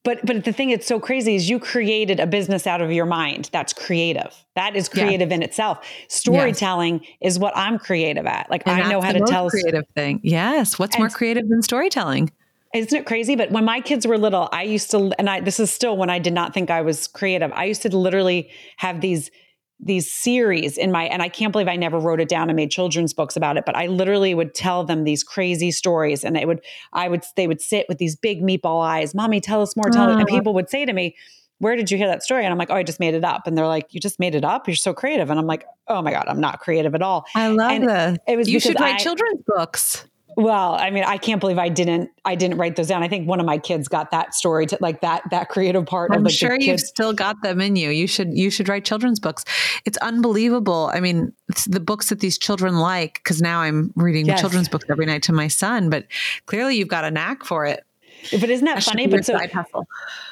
But 0.04 0.24
but 0.24 0.46
the 0.46 0.54
thing 0.54 0.70
that's 0.70 0.86
so 0.86 1.00
crazy 1.00 1.36
is 1.36 1.50
you 1.50 1.60
created 1.60 2.20
a 2.20 2.28
business 2.28 2.68
out 2.68 2.80
of 2.80 2.92
your 2.92 3.08
mind. 3.08 3.50
That's 3.52 3.74
creative. 3.74 4.34
That 4.56 4.76
is 4.76 4.88
creative 4.88 5.30
yeah. 5.30 5.36
in 5.36 5.44
itself. 5.44 5.86
Storytelling 6.08 7.02
yes. 7.02 7.34
is 7.34 7.40
what 7.40 7.58
I'm 7.58 7.80
creative 7.80 8.28
at. 8.28 8.50
Like 8.50 8.64
and 8.68 8.82
I 8.82 8.90
know 8.90 9.02
how 9.02 9.12
to 9.12 9.22
tell 9.22 9.50
creative 9.50 9.86
thing. 9.96 10.22
Yes. 10.24 10.78
What's 10.78 10.96
and, 10.96 11.02
more 11.02 11.10
creative 11.10 11.50
than 11.50 11.62
storytelling? 11.62 12.32
Isn't 12.76 12.98
it 12.98 13.06
crazy? 13.06 13.36
But 13.38 13.52
when 13.52 13.64
my 13.64 13.80
kids 13.80 14.06
were 14.06 14.18
little, 14.18 14.50
I 14.52 14.64
used 14.64 14.92
to, 14.92 15.12
and 15.18 15.30
I, 15.30 15.40
this 15.40 15.62
is 15.62 15.72
still 15.72 15.96
when 15.96 16.10
I 16.10 16.20
did 16.20 16.34
not 16.34 16.54
think 16.54 16.70
I 16.70 16.82
was 16.82 17.08
creative. 17.08 17.52
I 17.54 17.66
used 17.66 17.82
to 17.84 17.98
literally 17.98 18.50
have 18.78 19.00
these, 19.00 19.32
these 19.80 20.12
series 20.12 20.78
in 20.78 20.92
my, 20.92 21.06
and 21.06 21.22
I 21.22 21.30
can't 21.30 21.54
believe 21.54 21.70
I 21.70 21.78
never 21.78 21.98
wrote 22.00 22.20
it 22.20 22.28
down 22.28 22.50
and 22.50 22.58
made 22.58 22.72
children's 22.72 23.14
books 23.14 23.38
about 23.38 23.56
it, 23.56 23.66
but 23.66 23.78
I 23.78 23.88
literally 23.88 24.34
would 24.34 24.54
tell 24.54 24.84
them 24.84 25.06
these 25.06 25.24
crazy 25.24 25.72
stories 25.72 26.26
and 26.26 26.36
they 26.36 26.46
would, 26.46 26.62
I 26.92 27.08
would, 27.08 27.24
they 27.38 27.48
would 27.48 27.62
sit 27.62 27.86
with 27.88 27.98
these 27.98 28.18
big 28.18 28.42
meatball 28.42 28.86
eyes, 28.86 29.16
mommy, 29.16 29.40
tell 29.40 29.62
us 29.62 29.78
more, 29.78 29.90
tell 29.90 30.10
us. 30.10 30.18
And 30.20 30.28
people 30.28 30.54
would 30.54 30.70
say 30.70 30.86
to 30.86 30.92
me, 30.92 31.16
where 31.60 31.78
did 31.78 31.90
you 31.90 31.98
hear 31.98 32.08
that 32.08 32.24
story? 32.24 32.44
And 32.44 32.52
I'm 32.52 32.58
like, 32.58 32.70
oh, 32.70 32.76
I 32.76 32.84
just 32.84 33.00
made 33.00 33.14
it 33.14 33.24
up. 33.24 33.48
And 33.48 33.58
they're 33.58 33.68
like, 33.68 33.94
you 33.94 34.02
just 34.02 34.20
made 34.20 34.36
it 34.36 34.44
up? 34.44 34.68
You're 34.68 34.76
so 34.76 34.94
creative. 34.94 35.30
And 35.30 35.40
I'm 35.40 35.48
like, 35.48 35.66
oh 35.88 36.02
my 36.02 36.12
God, 36.12 36.26
I'm 36.28 36.42
not 36.42 36.60
creative 36.60 36.94
at 36.94 37.02
all. 37.02 37.26
I 37.34 37.48
love 37.48 37.72
and 37.72 37.88
this. 37.88 38.18
It 38.28 38.36
was 38.36 38.50
you 38.50 38.60
should 38.60 38.78
write 38.80 38.96
I, 38.96 38.98
children's 38.98 39.42
books. 39.48 40.06
Well, 40.36 40.76
I 40.76 40.90
mean, 40.90 41.04
I 41.04 41.18
can't 41.18 41.40
believe 41.40 41.58
I 41.58 41.70
didn't 41.70 42.10
I 42.26 42.36
didn't 42.36 42.58
write 42.58 42.76
those 42.76 42.88
down. 42.88 43.04
I 43.04 43.08
think 43.08 43.28
one 43.28 43.40
of 43.40 43.46
my 43.46 43.58
kids 43.58 43.88
got 43.88 44.12
that 44.12 44.34
story 44.34 44.66
to 44.68 44.78
like 44.82 45.02
that 45.02 45.24
that 45.32 45.50
creative 45.50 45.86
part 45.86 46.12
I'm 46.12 46.20
of 46.20 46.24
like 46.26 46.34
sure 46.34 46.60
you've 46.60 46.80
still 46.80 47.14
got 47.14 47.42
them 47.42 47.62
in 47.62 47.76
you. 47.76 47.90
You 47.90 48.08
should 48.08 48.38
you 48.38 48.50
should 48.50 48.68
write 48.68 48.86
children's 48.86 49.20
books. 49.20 49.46
It's 49.86 49.98
unbelievable. 49.98 50.92
I 50.94 51.00
mean, 51.00 51.32
the 51.68 51.80
books 51.80 52.10
that 52.10 52.20
these 52.20 52.38
children 52.38 52.78
like 52.80 53.24
cuz 53.24 53.42
now 53.42 53.62
I'm 53.62 53.94
reading 53.96 54.26
yes. 54.26 54.42
children's 54.42 54.68
books 54.68 54.86
every 54.90 55.06
night 55.06 55.24
to 55.24 55.34
my 55.34 55.48
son, 55.48 55.90
but 55.90 56.06
clearly 56.46 56.76
you've 56.76 56.90
got 56.90 57.06
a 57.06 57.12
knack 57.12 57.46
for 57.46 57.66
it. 57.66 57.86
But 58.32 58.50
isn't 58.50 58.66
that, 58.66 58.76
that 58.76 58.84
funny? 58.84 59.08
But 59.08 59.26
so, 59.26 59.38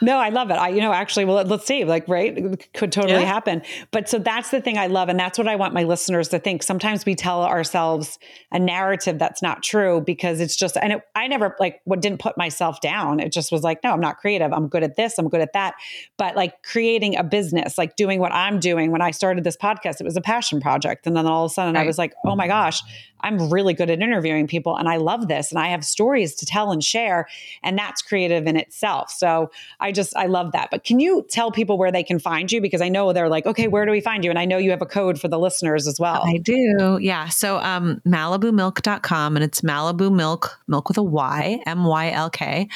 no, 0.02 0.18
I 0.18 0.30
love 0.30 0.50
it. 0.50 0.56
I, 0.56 0.70
you 0.70 0.82
know, 0.82 0.94
actually, 0.94 1.26
well, 1.26 1.44
let's 1.44 1.66
see, 1.66 1.84
like, 1.84 2.08
right, 2.08 2.38
it 2.38 2.74
could 2.74 2.92
totally 2.92 3.22
yeah. 3.22 3.26
happen. 3.26 3.62
But 3.92 4.10
so 4.10 4.20
that's 4.20 4.50
the 4.52 4.62
thing 4.62 4.78
I 4.78 4.88
love, 4.88 5.10
and 5.10 5.20
that's 5.20 5.38
what 5.38 5.48
I 5.48 5.56
want 5.56 5.74
my 5.74 5.84
listeners 5.84 6.30
to 6.30 6.40
think. 6.40 6.64
Sometimes 6.64 7.06
we 7.06 7.16
tell 7.16 7.44
ourselves 7.44 8.20
a 8.52 8.60
narrative 8.60 9.20
that's 9.20 9.42
not 9.42 9.64
true 9.64 10.02
because 10.02 10.40
it's 10.40 10.56
just, 10.56 10.78
and 10.78 10.94
it, 10.94 11.02
I 11.16 11.28
never 11.28 11.56
like 11.60 11.82
what 11.86 12.02
didn't 12.02 12.20
put 12.20 12.38
myself 12.38 12.82
down. 12.82 13.20
It 13.20 13.32
just 13.32 13.52
was 13.52 13.64
like, 13.64 13.84
no, 13.84 13.92
I'm 13.92 14.02
not 14.02 14.18
creative. 14.18 14.54
I'm 14.54 14.68
good 14.68 14.84
at 14.84 14.96
this. 14.96 15.18
I'm 15.18 15.30
good 15.30 15.42
at 15.42 15.54
that. 15.54 15.76
But 16.18 16.36
like 16.36 16.64
creating 16.64 17.18
a 17.18 17.24
business, 17.24 17.78
like 17.78 17.96
doing 17.96 18.20
what 18.20 18.32
I'm 18.34 18.60
doing. 18.60 18.92
When 18.92 19.02
I 19.02 19.12
started 19.12 19.44
this 19.44 19.58
podcast, 19.58 20.02
it 20.02 20.06
was 20.06 20.18
a 20.18 20.22
passion 20.22 20.60
project, 20.60 21.08
and 21.08 21.16
then 21.16 21.26
all 21.26 21.46
of 21.46 21.52
a 21.52 21.54
sudden, 21.54 21.76
right. 21.76 21.84
I 21.84 21.88
was 21.88 21.98
like, 21.98 22.14
oh 22.26 22.36
my 22.36 22.48
gosh, 22.48 22.82
I'm 23.24 23.50
really 23.50 23.74
good 23.74 23.90
at 23.90 24.02
interviewing 24.02 24.48
people 24.48 24.76
and 24.76 24.88
I 24.88 24.98
love 24.98 25.28
this 25.28 25.52
and 25.52 25.60
I 25.60 25.70
have 25.70 25.84
stories 25.84 26.36
to 26.36 26.46
tell 26.46 26.72
and 26.72 26.84
share. 26.84 27.28
And 27.64 27.78
that's 27.84 28.02
creative 28.02 28.48
in 28.48 28.56
itself. 28.56 29.12
So 29.12 29.52
I 29.80 29.92
just, 29.92 30.16
I 30.16 30.28
love 30.28 30.54
that. 30.54 30.70
But 30.72 30.84
can 30.84 31.00
you 31.00 31.26
tell 31.30 31.52
people 31.52 31.78
where 31.78 31.92
they 31.92 32.04
can 32.04 32.20
find 32.20 32.52
you? 32.52 32.62
Because 32.62 32.82
I 32.82 32.90
know 32.90 33.12
they're 33.14 33.30
like, 33.30 33.46
okay, 33.46 33.68
where 33.68 33.86
do 33.86 33.92
we 33.92 34.02
find 34.02 34.24
you? 34.24 34.30
And 34.30 34.40
I 34.40 34.46
know 34.46 34.58
you 34.58 34.72
have 34.72 34.82
a 34.82 34.86
code 34.86 35.20
for 35.20 35.28
the 35.28 35.40
listeners 35.40 35.88
as 35.88 36.00
well. 36.00 36.24
I 36.26 36.38
do. 36.38 36.98
Yeah. 37.02 37.30
So 37.30 37.58
um, 37.58 38.02
MalibuMylk.com 38.08 39.36
and 39.36 39.44
it's 39.44 39.62
Malibu 39.62 40.10
Mylk, 40.12 40.50
milk 40.68 40.88
with 40.88 40.98
a 40.98 41.04
Y, 41.04 41.60
M 41.66 41.84
Y 41.84 42.12
L 42.12 42.30
K. 42.30 42.70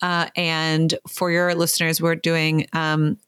Uh, 0.00 0.28
and 0.36 0.94
for 1.08 1.30
your 1.30 1.54
listeners, 1.54 2.00
we're 2.00 2.14
doing 2.14 2.66
um, 2.72 3.18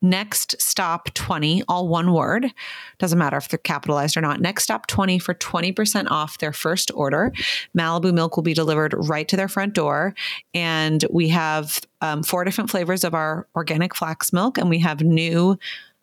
Next 0.00 0.60
Stop 0.60 1.12
20, 1.14 1.64
all 1.68 1.88
one 1.88 2.12
word. 2.12 2.52
Doesn't 2.98 3.18
matter 3.18 3.36
if 3.36 3.48
they're 3.48 3.58
capitalized 3.58 4.16
or 4.16 4.20
not. 4.20 4.40
Next 4.40 4.64
Stop 4.64 4.86
20 4.86 5.18
for 5.18 5.34
20% 5.34 6.10
off 6.10 6.38
their 6.38 6.52
first 6.52 6.90
order. 6.94 7.32
Malibu 7.76 8.12
Mylk 8.12 8.36
will 8.36 8.42
be 8.42 8.54
delivered 8.54 8.94
right 8.96 9.26
to 9.28 9.36
their 9.36 9.48
front 9.48 9.74
door. 9.74 10.14
And 10.54 11.04
we 11.10 11.28
have 11.30 11.80
um, 12.00 12.22
four 12.22 12.44
different 12.44 12.70
flavors 12.70 13.02
of 13.02 13.14
our 13.14 13.48
organic 13.56 13.94
flax 13.94 14.32
milk. 14.32 14.56
And 14.56 14.70
we 14.70 14.78
have 14.78 15.00
new, 15.00 15.58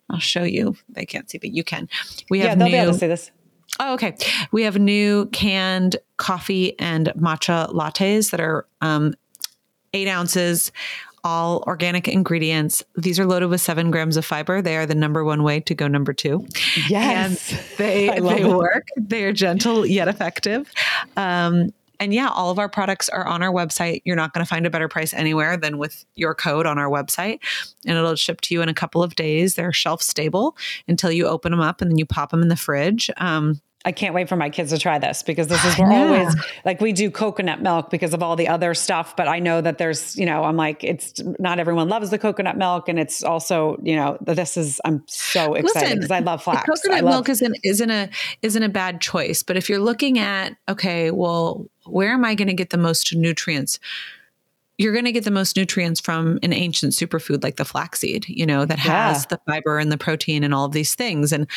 I'll 0.10 0.19
show 0.19 0.43
you. 0.43 0.75
They 0.89 1.05
can't 1.05 1.29
see, 1.29 1.38
but 1.38 1.51
you 1.51 1.63
can. 1.63 1.88
We 2.29 2.39
have 2.39 2.49
yeah, 2.49 2.55
they'll 2.55 2.67
new, 2.67 2.73
be 2.73 2.77
able 2.77 2.93
to 2.93 2.99
see 2.99 3.08
this. 3.08 3.31
Oh, 3.79 3.93
okay. 3.93 4.15
We 4.51 4.63
have 4.63 4.77
new 4.77 5.27
canned 5.27 5.97
coffee 6.17 6.77
and 6.79 7.12
matcha 7.17 7.73
lattes 7.73 8.31
that 8.31 8.39
are 8.39 8.65
um, 8.81 9.13
eight 9.93 10.08
ounces 10.08 10.71
all 11.25 11.63
organic 11.65 12.07
ingredients. 12.07 12.83
These 12.95 13.19
are 13.19 13.25
loaded 13.25 13.47
with 13.47 13.59
seven 13.59 13.89
grams 13.89 14.15
of 14.15 14.23
fiber. 14.23 14.61
They 14.61 14.77
are 14.77 14.85
the 14.85 14.95
number 14.95 15.25
one 15.25 15.41
way 15.41 15.59
to 15.61 15.73
go 15.73 15.88
number 15.88 16.13
two. 16.13 16.45
Yes. 16.88 17.51
And 17.51 17.61
they, 17.77 18.19
they 18.19 18.45
work. 18.45 18.88
They 18.95 19.23
are 19.23 19.33
gentle 19.33 19.85
yet 19.88 20.07
effective. 20.07 20.71
Um, 21.17 21.73
and 21.99 22.13
yeah, 22.13 22.29
all 22.29 22.51
of 22.51 22.59
our 22.59 22.69
products 22.69 23.09
are 23.09 23.25
on 23.25 23.41
our 23.41 23.51
website. 23.51 24.01
You're 24.05 24.15
not 24.15 24.33
going 24.33 24.45
to 24.45 24.49
find 24.49 24.67
a 24.67 24.69
better 24.69 24.88
price 24.88 25.13
anywhere 25.13 25.57
than 25.57 25.79
with 25.79 26.05
your 26.15 26.35
code 26.35 26.67
on 26.67 26.77
our 26.77 26.89
website. 26.89 27.39
And 27.88 27.97
it'll 27.97 28.15
ship 28.15 28.41
to 28.41 28.53
you 28.53 28.61
in 28.61 28.69
a 28.69 28.73
couple 28.73 29.01
of 29.01 29.15
days. 29.15 29.55
They're 29.55 29.73
shelf 29.73 30.01
stable 30.03 30.55
until 30.88 31.11
you 31.11 31.25
open 31.25 31.51
them 31.51 31.61
up 31.61 31.81
and 31.81 31.89
then 31.89 31.97
you 31.97 32.05
pop 32.05 32.31
them 32.31 32.43
in 32.43 32.49
the 32.49 32.55
fridge. 32.55 33.09
Um, 33.17 33.61
I 33.86 33.91
can't 33.91 34.15
wait 34.15 34.28
for 34.28 34.36
my 34.36 34.50
kids 34.50 34.71
to 34.71 34.80
try 34.80 34.98
this 34.98 35.21
because 35.21 35.48
this 35.48 35.63
is 35.63 35.78
we're 35.78 35.91
yeah. 35.91 36.06
always 36.06 36.36
like 36.65 36.82
we 36.82 36.91
do 36.91 37.12
coconut 37.12 37.62
milk 37.62 37.91
because 37.91 38.15
of 38.15 38.24
all 38.24 38.36
the 38.36 38.48
other 38.48 38.74
stuff. 38.74 39.15
But 39.15 39.28
I 39.28 39.38
know 39.38 39.62
that 39.62 39.78
there's, 39.78 40.15
you 40.15 40.26
know, 40.26 40.43
I'm 40.43 40.58
like, 40.58 40.84
it's 40.84 41.21
not 41.38 41.60
everyone 41.60 41.88
loves 41.88 42.10
the 42.10 42.17
coconut 42.17 42.58
milk. 42.58 42.89
And 42.89 42.98
it's 42.98 43.24
also, 43.24 43.78
you 43.84 43.95
know, 43.95 44.17
this 44.21 44.58
is 44.58 44.82
I'm 44.84 45.04
so 45.06 45.54
excited 45.54 45.98
because 45.98 46.10
I 46.10 46.19
love 46.19 46.43
flax. 46.43 46.67
Coconut 46.67 47.04
love, 47.04 47.13
milk 47.13 47.30
isn't 47.30 47.56
isn't 47.63 47.91
a 47.91 48.10
isn't 48.41 48.63
a 48.63 48.69
bad 48.69 49.02
choice. 49.02 49.43
But 49.43 49.56
if 49.56 49.69
you're 49.69 49.80
looking 49.80 50.17
at, 50.17 50.58
okay, 50.67 51.12
well, 51.12 51.67
where 51.86 52.12
am 52.12 52.26
I 52.26 52.34
going 52.34 52.48
to 52.48 52.56
get 52.56 52.71
the 52.71 52.78
most 52.78 53.15
nutrients? 53.15 53.80
You're 54.77 54.93
going 54.93 55.05
to 55.05 55.11
get 55.11 55.23
the 55.23 55.31
most 55.31 55.55
nutrients 55.55 55.99
from 55.99 56.38
an 56.43 56.53
ancient 56.53 56.93
superfood 56.93 57.43
like 57.43 57.55
the 57.55 57.65
flaxseed 57.65 58.25
you 58.27 58.45
know 58.45 58.65
that 58.65 58.79
has 58.79 59.23
yeah. 59.23 59.27
the 59.29 59.39
fiber 59.45 59.77
and 59.77 59.91
the 59.91 59.97
protein 59.97 60.43
and 60.43 60.53
all 60.53 60.65
of 60.65 60.71
these 60.71 60.95
things 60.95 61.31
and 61.31 61.47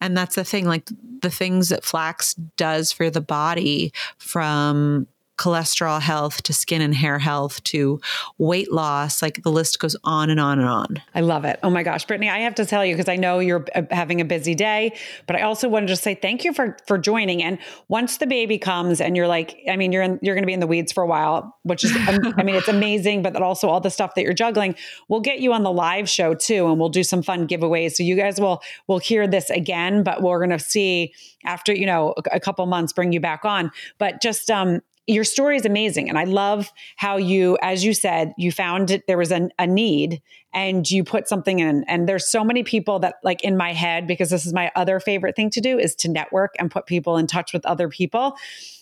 and 0.00 0.16
that's 0.16 0.34
the 0.34 0.44
thing 0.44 0.66
like 0.66 0.88
the 1.22 1.30
things 1.30 1.68
that 1.68 1.84
flax 1.84 2.34
does 2.56 2.92
for 2.92 3.10
the 3.10 3.20
body 3.20 3.92
from 4.18 5.06
cholesterol 5.38 6.00
health 6.00 6.42
to 6.44 6.52
skin 6.52 6.80
and 6.80 6.94
hair 6.94 7.18
health 7.18 7.62
to 7.64 8.00
weight 8.38 8.72
loss. 8.72 9.22
Like 9.22 9.42
the 9.42 9.50
list 9.50 9.78
goes 9.78 9.96
on 10.04 10.30
and 10.30 10.40
on 10.40 10.58
and 10.58 10.68
on. 10.68 11.02
I 11.14 11.20
love 11.20 11.44
it. 11.44 11.58
Oh 11.62 11.70
my 11.70 11.82
gosh, 11.82 12.06
Brittany, 12.06 12.30
I 12.30 12.40
have 12.40 12.54
to 12.56 12.64
tell 12.64 12.84
you 12.84 12.94
because 12.94 13.08
I 13.08 13.16
know 13.16 13.38
you're 13.38 13.64
uh, 13.74 13.82
having 13.90 14.20
a 14.20 14.24
busy 14.24 14.54
day, 14.54 14.96
but 15.26 15.36
I 15.36 15.42
also 15.42 15.68
wanted 15.68 15.88
to 15.88 15.96
say 15.96 16.14
thank 16.14 16.44
you 16.44 16.52
for 16.52 16.76
for 16.86 16.98
joining. 16.98 17.42
And 17.42 17.58
once 17.88 18.18
the 18.18 18.26
baby 18.26 18.58
comes 18.58 19.00
and 19.00 19.16
you're 19.16 19.28
like, 19.28 19.58
I 19.68 19.76
mean, 19.76 19.92
you're 19.92 20.02
in, 20.02 20.18
you're 20.22 20.34
going 20.34 20.42
to 20.42 20.46
be 20.46 20.52
in 20.52 20.60
the 20.60 20.66
weeds 20.66 20.92
for 20.92 21.02
a 21.02 21.06
while, 21.06 21.56
which 21.64 21.84
is, 21.84 21.92
I 21.96 22.42
mean, 22.42 22.54
it's 22.54 22.68
amazing, 22.68 23.22
but 23.22 23.36
also 23.42 23.68
all 23.68 23.80
the 23.80 23.90
stuff 23.90 24.14
that 24.14 24.22
you're 24.22 24.32
juggling. 24.32 24.74
We'll 25.08 25.20
get 25.20 25.40
you 25.40 25.52
on 25.52 25.62
the 25.62 25.72
live 25.72 26.08
show 26.08 26.34
too, 26.34 26.68
and 26.68 26.78
we'll 26.78 26.88
do 26.88 27.02
some 27.02 27.22
fun 27.22 27.46
giveaways. 27.46 27.92
So 27.92 28.02
you 28.02 28.16
guys 28.16 28.40
will 28.40 28.62
will 28.86 28.98
hear 28.98 29.26
this 29.26 29.50
again, 29.50 30.02
but 30.02 30.22
we're 30.22 30.38
going 30.38 30.56
to 30.56 30.64
see 30.64 31.12
after 31.44 31.74
you 31.74 31.86
know 31.86 32.14
a 32.32 32.40
couple 32.40 32.64
months 32.66 32.92
bring 32.92 33.12
you 33.12 33.20
back 33.20 33.44
on. 33.44 33.70
But 33.98 34.20
just 34.22 34.50
um 34.50 34.80
your 35.06 35.24
story 35.24 35.56
is 35.56 35.64
amazing. 35.64 36.08
And 36.08 36.18
I 36.18 36.24
love 36.24 36.72
how 36.96 37.16
you, 37.16 37.56
as 37.62 37.84
you 37.84 37.94
said, 37.94 38.32
you 38.36 38.50
found 38.50 38.90
it, 38.90 39.06
there 39.06 39.18
was 39.18 39.30
a, 39.30 39.48
a 39.58 39.66
need 39.66 40.20
and 40.52 40.90
you 40.90 41.04
put 41.04 41.28
something 41.28 41.60
in. 41.60 41.84
And 41.86 42.08
there's 42.08 42.28
so 42.28 42.42
many 42.42 42.62
people 42.62 42.98
that, 43.00 43.16
like, 43.22 43.44
in 43.44 43.56
my 43.56 43.72
head, 43.72 44.06
because 44.06 44.30
this 44.30 44.46
is 44.46 44.52
my 44.52 44.72
other 44.74 44.98
favorite 44.98 45.36
thing 45.36 45.50
to 45.50 45.60
do, 45.60 45.78
is 45.78 45.94
to 45.96 46.08
network 46.08 46.54
and 46.58 46.70
put 46.70 46.86
people 46.86 47.18
in 47.18 47.26
touch 47.26 47.52
with 47.52 47.64
other 47.66 47.88
people. 47.88 48.36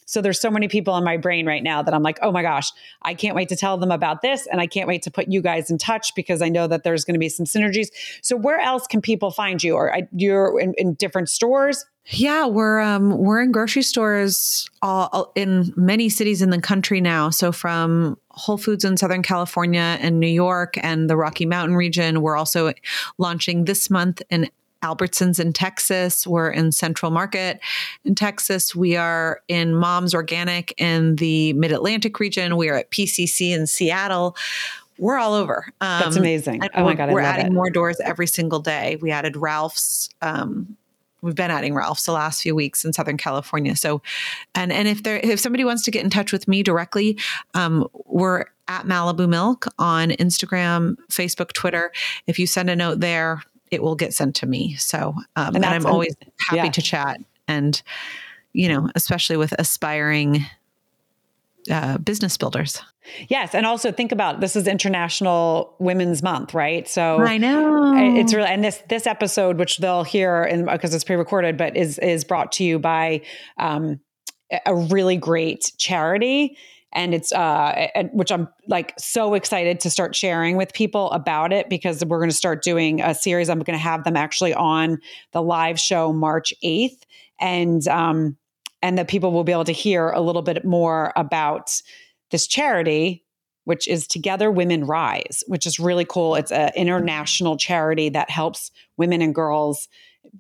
So 0.07 0.21
there's 0.21 0.41
so 0.41 0.51
many 0.51 0.69
people 0.69 0.97
in 0.97 1.05
my 1.05 1.17
brain 1.17 1.47
right 1.47 1.63
now 1.63 1.83
that 1.83 1.93
I'm 1.93 2.03
like, 2.03 2.19
oh 2.23 2.31
my 2.31 2.43
gosh, 2.43 2.71
I 3.03 3.15
can't 3.15 3.35
wait 3.35 3.49
to 3.49 3.57
tell 3.57 3.77
them 3.77 3.91
about 3.91 4.23
this. 4.23 4.47
And 4.47 4.61
I 4.61 4.67
can't 4.67 4.87
wait 4.87 5.03
to 5.03 5.11
put 5.11 5.29
you 5.29 5.43
guys 5.43 5.71
in 5.71 5.79
touch 5.79 6.15
because 6.15 6.43
I 6.43 6.49
know 6.49 6.67
that 6.67 6.85
there's 6.85 7.05
going 7.05 7.15
to 7.15 7.19
be 7.19 7.29
some 7.29 7.47
synergies. 7.47 7.89
So 8.23 8.37
where 8.37 8.61
else 8.61 8.87
can 8.87 9.01
people 9.01 9.31
find 9.31 9.63
you? 9.63 9.75
Or 9.75 9.97
you're 10.13 10.61
in, 10.61 10.75
in 10.79 10.95
different 10.95 11.29
stores? 11.29 11.85
Yeah, 12.09 12.47
we're 12.47 12.81
um, 12.81 13.17
we're 13.17 13.41
in 13.41 13.51
grocery 13.51 13.83
stores 13.83 14.69
all, 14.83 15.09
all, 15.13 15.33
in 15.35 15.73
many 15.75 16.11
cities 16.11 16.43
in 16.43 16.51
the 16.51 16.61
country 16.61 17.01
now. 17.01 17.31
So 17.31 17.51
from 17.51 18.19
Whole 18.31 18.59
Foods 18.59 18.85
in 18.85 18.99
Southern 18.99 19.23
California 19.23 19.97
and 20.01 20.21
New 20.21 20.27
York 20.27 20.75
and 20.83 21.09
the 21.09 21.17
Rocky 21.17 21.47
Mountain 21.47 21.77
region, 21.77 22.21
we're 22.21 22.37
also 22.37 22.73
launching 23.17 23.65
this 23.65 23.89
month 23.89 24.21
in 24.29 24.51
Albertsons 24.83 25.41
in 25.41 25.55
Texas. 25.55 26.27
We're 26.27 26.51
in 26.51 26.73
Central 26.73 27.11
Market 27.11 27.61
in 28.05 28.15
Texas. 28.15 28.77
We 28.77 28.97
are 28.97 29.41
in 29.49 29.75
Mom's 29.75 30.15
Organic 30.15 30.79
in 30.79 31.17
the 31.17 31.55
Mid 31.55 31.73
Atlantic 31.73 32.21
region. 32.21 32.59
We 32.59 32.69
are 32.69 32.77
at 32.77 32.91
PCC 32.91 33.55
in 33.55 33.67
Seattle 33.67 34.37
we're 34.97 35.19
all 35.19 35.35
over. 35.35 35.67
Um, 35.81 36.01
That's 36.01 36.15
amazing. 36.15 36.63
Oh 36.73 36.85
my 36.85 36.95
god, 36.95 37.11
we're 37.11 37.21
adding 37.21 37.47
it. 37.47 37.53
more 37.53 37.69
doors 37.69 37.99
every 38.05 38.29
single 38.29 38.61
day. 38.61 38.97
We 39.01 39.11
added 39.11 39.37
Ralph's 39.37 40.09
um, 40.23 40.77
we've 41.25 41.35
been 41.35 41.51
adding 41.51 41.75
Ralph's 41.75 42.07
the 42.07 42.13
last 42.13 42.43
few 42.43 42.55
weeks 42.55 42.85
in 42.85 42.93
Southern 42.93 43.17
California. 43.17 43.75
So, 43.75 44.03
and 44.55 44.73
and 44.73 44.87
if 44.87 45.03
there 45.03 45.19
if 45.23 45.41
somebody 45.41 45.65
wants 45.65 45.83
to 45.85 45.91
get 45.91 46.05
in 46.05 46.11
touch 46.11 46.33
with 46.33 46.47
me 46.47 46.63
directly, 46.63 47.19
um, 47.55 47.89
we're 48.05 48.45
at 48.69 48.85
Malibu 48.85 49.27
Mylk 49.27 49.67
on 49.79 50.11
Instagram, 50.11 50.97
Facebook, 51.11 51.53
Twitter. 51.53 51.93
If 52.27 52.39
you 52.39 52.47
send 52.47 52.71
a 52.71 52.77
note 52.77 53.01
there, 53.01 53.43
it 53.71 53.83
will 53.83 53.97
get 53.97 54.15
sent 54.15 54.37
to 54.37 54.47
me. 54.47 54.75
So, 54.77 55.15
um, 55.37 55.57
and, 55.57 55.57
and 55.57 55.67
I'm 55.67 55.87
always 55.87 56.15
happy 56.39 56.57
yeah. 56.59 56.71
to 56.71 56.83
chat. 56.83 57.21
And 57.49 57.83
you 58.53 58.69
know, 58.69 58.89
especially 58.95 59.37
with 59.37 59.53
aspiring 59.59 60.45
uh, 61.71 61.99
business 61.99 62.37
builders. 62.37 62.83
Yes, 63.29 63.55
and 63.55 63.67
also 63.67 63.93
think 63.93 64.13
about 64.13 64.41
this 64.41 64.57
is 64.57 64.67
International 64.67 65.77
Women's 65.79 66.23
Month, 66.23 66.55
right? 66.55 66.89
So 66.89 67.21
I 67.21 67.37
know 67.37 67.93
it's 67.97 68.33
really 68.33 68.49
and 68.49 68.65
this 68.65 68.83
this 68.89 69.07
episode, 69.07 69.59
which 69.59 69.79
they'll 69.79 70.05
hear 70.05 70.49
because 70.71 70.95
it's 70.95 71.05
pre-recorded, 71.05 71.57
but 71.57 71.77
is 71.77 71.99
is 71.99 72.25
brought 72.25 72.53
to 72.53 72.65
you 72.65 72.79
by 72.79 73.21
um, 73.59 74.01
a 74.67 74.75
really 74.75 75.17
great 75.17 75.73
charity 75.79 76.57
and 76.95 77.15
it's 77.15 77.33
uh 77.33 77.89
which 78.13 78.31
i'm 78.31 78.49
like 78.69 78.95
so 78.99 79.35
excited 79.35 79.81
to 79.81 79.91
start 79.91 80.15
sharing 80.15 80.57
with 80.57 80.73
people 80.73 81.11
about 81.11 81.53
it 81.53 81.69
because 81.69 82.05
we're 82.05 82.19
going 82.19 82.31
to 82.31 82.37
start 82.37 82.63
doing 82.63 83.01
a 83.01 83.15
series 83.15 83.49
i'm 83.49 83.59
going 83.59 83.77
to 83.77 83.83
have 83.83 84.05
them 84.05 84.17
actually 84.17 84.55
on 84.55 84.99
the 85.33 85.43
live 85.43 85.79
show 85.79 86.13
march 86.13 86.55
8th 86.63 87.01
and 87.41 87.87
um 87.89 88.37
and 88.85 88.99
that 88.99 89.09
people 89.09 89.33
will 89.33 89.45
be 89.45 89.53
able 89.53 89.65
to 89.65 89.73
hear 89.73 90.11
a 90.11 90.21
little 90.21 90.43
bit 90.43 90.63
more 90.63 91.11
about 91.17 91.73
this 92.31 92.47
charity 92.47 93.25
which 93.65 93.89
is 93.89 94.07
Together 94.07 94.51
Women 94.51 94.85
Rise, 94.85 95.43
which 95.47 95.67
is 95.67 95.81
really 95.81 96.05
cool. 96.05 96.35
It's 96.35 96.53
an 96.53 96.71
international 96.77 97.57
charity 97.57 98.11
that 98.11 98.29
helps 98.29 98.71
women 98.99 99.23
and 99.23 99.35
girls 99.35 99.89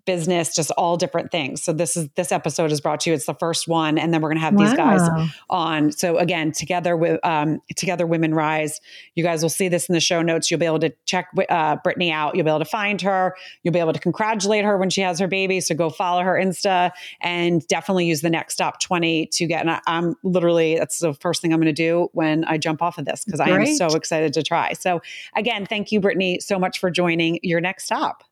business, 0.06 0.54
just 0.54 0.70
all 0.72 0.96
different 0.96 1.30
things. 1.30 1.62
So 1.62 1.72
this 1.72 1.96
is 1.96 2.08
this 2.16 2.32
episode 2.32 2.72
is 2.72 2.80
brought 2.80 3.00
to 3.00 3.10
you. 3.10 3.14
It's 3.14 3.26
the 3.26 3.34
first 3.34 3.68
one, 3.68 3.98
and 3.98 4.12
then 4.12 4.20
we're 4.20 4.28
going 4.28 4.38
to 4.38 4.44
have 4.44 4.54
wow. 4.54 4.64
these 4.64 4.74
guys 4.74 5.30
on. 5.50 5.92
So 5.92 6.18
again, 6.18 6.52
together 6.52 6.96
with 6.96 7.24
um, 7.24 7.60
together 7.76 8.06
women 8.06 8.34
rise. 8.34 8.80
You 9.14 9.24
guys 9.24 9.42
will 9.42 9.50
see 9.50 9.68
this 9.68 9.88
in 9.88 9.94
the 9.94 10.00
show 10.00 10.22
notes. 10.22 10.50
You'll 10.50 10.60
be 10.60 10.66
able 10.66 10.80
to 10.80 10.92
check 11.06 11.28
uh, 11.48 11.76
Brittany 11.76 12.10
out. 12.10 12.34
You'll 12.34 12.44
be 12.44 12.50
able 12.50 12.58
to 12.58 12.64
find 12.64 13.00
her. 13.02 13.36
You'll 13.62 13.72
be 13.72 13.78
able 13.78 13.92
to 13.92 14.00
congratulate 14.00 14.64
her 14.64 14.76
when 14.76 14.90
she 14.90 15.00
has 15.02 15.18
her 15.18 15.28
baby. 15.28 15.60
So 15.60 15.74
go 15.74 15.90
follow 15.90 16.22
her 16.22 16.34
Insta 16.34 16.90
and 17.20 17.66
definitely 17.68 18.06
use 18.06 18.20
the 18.20 18.30
next 18.30 18.54
stop 18.54 18.80
twenty 18.80 19.26
to 19.32 19.46
get. 19.46 19.60
And 19.60 19.70
I, 19.70 19.80
am 19.86 20.16
literally 20.22 20.78
that's 20.78 20.98
the 20.98 21.14
first 21.14 21.42
thing 21.42 21.52
I'm 21.52 21.60
going 21.60 21.66
to 21.66 21.72
do 21.72 22.08
when 22.12 22.44
I 22.44 22.58
jump 22.58 22.82
off 22.82 22.98
of 22.98 23.04
this 23.04 23.24
because 23.24 23.40
I 23.40 23.48
am 23.48 23.66
so 23.74 23.86
excited 23.88 24.32
to 24.34 24.42
try. 24.42 24.72
So 24.72 25.00
again, 25.34 25.66
thank 25.66 25.92
you, 25.92 26.00
Brittany, 26.00 26.40
so 26.40 26.58
much 26.58 26.78
for 26.78 26.90
joining 26.90 27.38
your 27.42 27.60
next 27.60 27.84
stop. 27.84 28.24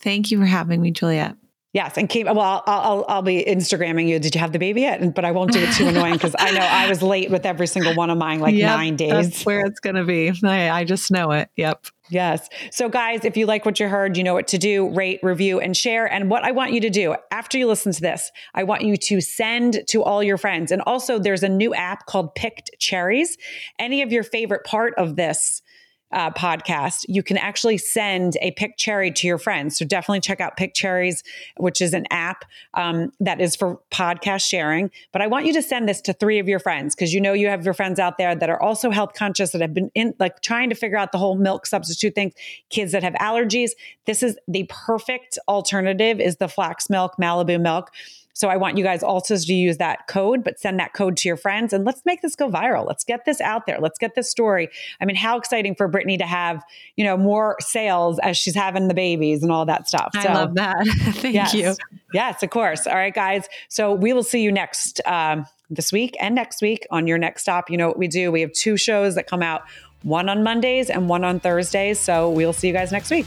Thank 0.00 0.30
you 0.30 0.38
for 0.38 0.46
having 0.46 0.80
me, 0.80 0.90
Juliette. 0.90 1.36
Yes, 1.72 1.96
and 1.96 2.08
keep. 2.08 2.26
Well, 2.26 2.40
I'll, 2.40 2.62
I'll 2.66 3.04
I'll 3.08 3.22
be 3.22 3.44
Instagramming 3.44 4.08
you. 4.08 4.18
Did 4.18 4.34
you 4.34 4.40
have 4.40 4.50
the 4.50 4.58
baby 4.58 4.80
yet? 4.80 5.14
But 5.14 5.24
I 5.24 5.30
won't 5.30 5.52
do 5.52 5.60
it 5.60 5.72
too 5.72 5.86
annoying 5.86 6.14
because 6.14 6.34
I 6.36 6.50
know 6.50 6.60
I 6.60 6.88
was 6.88 7.00
late 7.00 7.30
with 7.30 7.46
every 7.46 7.68
single 7.68 7.94
one 7.94 8.10
of 8.10 8.18
mine, 8.18 8.40
like 8.40 8.56
yep, 8.56 8.76
nine 8.76 8.96
days. 8.96 9.12
That's 9.12 9.46
where 9.46 9.64
it's 9.64 9.78
going 9.78 9.94
to 9.94 10.02
be. 10.02 10.32
I, 10.42 10.68
I 10.70 10.84
just 10.84 11.12
know 11.12 11.30
it. 11.30 11.48
Yep. 11.54 11.86
Yes. 12.08 12.48
So, 12.72 12.88
guys, 12.88 13.24
if 13.24 13.36
you 13.36 13.46
like 13.46 13.64
what 13.64 13.78
you 13.78 13.86
heard, 13.86 14.16
you 14.16 14.24
know 14.24 14.34
what 14.34 14.48
to 14.48 14.58
do 14.58 14.92
rate, 14.92 15.20
review, 15.22 15.60
and 15.60 15.76
share. 15.76 16.12
And 16.12 16.28
what 16.28 16.42
I 16.42 16.50
want 16.50 16.72
you 16.72 16.80
to 16.80 16.90
do 16.90 17.14
after 17.30 17.56
you 17.56 17.68
listen 17.68 17.92
to 17.92 18.00
this, 18.00 18.32
I 18.52 18.64
want 18.64 18.82
you 18.82 18.96
to 18.96 19.20
send 19.20 19.82
to 19.90 20.02
all 20.02 20.24
your 20.24 20.38
friends. 20.38 20.72
And 20.72 20.82
also, 20.82 21.20
there's 21.20 21.44
a 21.44 21.48
new 21.48 21.72
app 21.72 22.06
called 22.06 22.34
Picked 22.34 22.72
Cherries. 22.80 23.38
Any 23.78 24.02
of 24.02 24.10
your 24.10 24.24
favorite 24.24 24.64
part 24.64 24.92
of 24.96 25.14
this 25.14 25.62
uh, 26.12 26.30
podcast, 26.30 27.04
you 27.08 27.22
can 27.22 27.36
actually 27.36 27.78
send 27.78 28.36
a 28.40 28.50
pick 28.52 28.76
cherry 28.76 29.10
to 29.12 29.26
your 29.26 29.38
friends. 29.38 29.78
So 29.78 29.84
definitely 29.84 30.20
check 30.20 30.40
out 30.40 30.56
Pick 30.56 30.74
Cherries, 30.74 31.22
which 31.56 31.80
is 31.80 31.94
an 31.94 32.06
app 32.10 32.44
um, 32.74 33.12
that 33.20 33.40
is 33.40 33.54
for 33.54 33.80
podcast 33.90 34.48
sharing. 34.48 34.90
But 35.12 35.22
I 35.22 35.28
want 35.28 35.46
you 35.46 35.52
to 35.52 35.62
send 35.62 35.88
this 35.88 36.00
to 36.02 36.12
three 36.12 36.38
of 36.38 36.48
your 36.48 36.58
friends 36.58 36.94
because 36.94 37.14
you 37.14 37.20
know 37.20 37.32
you 37.32 37.48
have 37.48 37.64
your 37.64 37.74
friends 37.74 37.98
out 37.98 38.18
there 38.18 38.34
that 38.34 38.50
are 38.50 38.60
also 38.60 38.90
health 38.90 39.14
conscious 39.14 39.52
that 39.52 39.60
have 39.60 39.74
been 39.74 39.90
in 39.94 40.14
like 40.18 40.40
trying 40.42 40.68
to 40.70 40.74
figure 40.74 40.98
out 40.98 41.12
the 41.12 41.18
whole 41.18 41.36
milk 41.36 41.66
substitute 41.66 42.14
thing. 42.14 42.32
Kids 42.70 42.92
that 42.92 43.02
have 43.02 43.14
allergies. 43.14 43.70
This 44.06 44.22
is 44.22 44.36
the 44.48 44.66
perfect 44.68 45.38
alternative. 45.46 46.20
Is 46.20 46.36
the 46.36 46.48
flax 46.48 46.90
milk, 46.90 47.14
Malibu 47.20 47.60
Mylk. 47.60 47.88
So 48.32 48.48
I 48.48 48.56
want 48.56 48.78
you 48.78 48.84
guys 48.84 49.02
also 49.02 49.36
to 49.36 49.52
use 49.52 49.78
that 49.78 50.06
code, 50.08 50.44
but 50.44 50.58
send 50.58 50.78
that 50.80 50.92
code 50.92 51.16
to 51.18 51.28
your 51.28 51.36
friends 51.36 51.72
and 51.72 51.84
let's 51.84 52.02
make 52.04 52.22
this 52.22 52.36
go 52.36 52.48
viral. 52.48 52.86
Let's 52.86 53.04
get 53.04 53.24
this 53.24 53.40
out 53.40 53.66
there. 53.66 53.78
Let's 53.80 53.98
get 53.98 54.14
this 54.14 54.30
story. 54.30 54.68
I 55.00 55.04
mean, 55.04 55.16
how 55.16 55.36
exciting 55.38 55.74
for 55.74 55.88
Brittany 55.88 56.16
to 56.18 56.26
have, 56.26 56.62
you 56.96 57.04
know, 57.04 57.16
more 57.16 57.56
sales 57.60 58.18
as 58.20 58.36
she's 58.36 58.54
having 58.54 58.88
the 58.88 58.94
babies 58.94 59.42
and 59.42 59.52
all 59.52 59.66
that 59.66 59.88
stuff. 59.88 60.10
So, 60.14 60.20
I 60.20 60.34
love 60.34 60.54
that. 60.54 60.76
Thank 60.86 61.34
yes, 61.34 61.54
you. 61.54 61.74
Yes, 62.12 62.42
of 62.42 62.50
course. 62.50 62.86
All 62.86 62.94
right, 62.94 63.14
guys. 63.14 63.48
So 63.68 63.94
we 63.94 64.12
will 64.12 64.22
see 64.22 64.42
you 64.42 64.52
next 64.52 65.00
um, 65.06 65.46
this 65.68 65.92
week 65.92 66.16
and 66.20 66.34
next 66.34 66.62
week 66.62 66.86
on 66.90 67.06
your 67.06 67.18
next 67.18 67.42
stop. 67.42 67.70
You 67.70 67.76
know 67.76 67.88
what 67.88 67.98
we 67.98 68.08
do? 68.08 68.32
We 68.32 68.40
have 68.40 68.52
two 68.52 68.76
shows 68.76 69.14
that 69.14 69.26
come 69.26 69.42
out, 69.42 69.62
one 70.02 70.28
on 70.28 70.42
Mondays 70.42 70.90
and 70.90 71.08
one 71.08 71.24
on 71.24 71.40
Thursdays. 71.40 71.98
So 71.98 72.30
we'll 72.30 72.52
see 72.52 72.68
you 72.68 72.72
guys 72.72 72.92
next 72.92 73.10
week. 73.10 73.26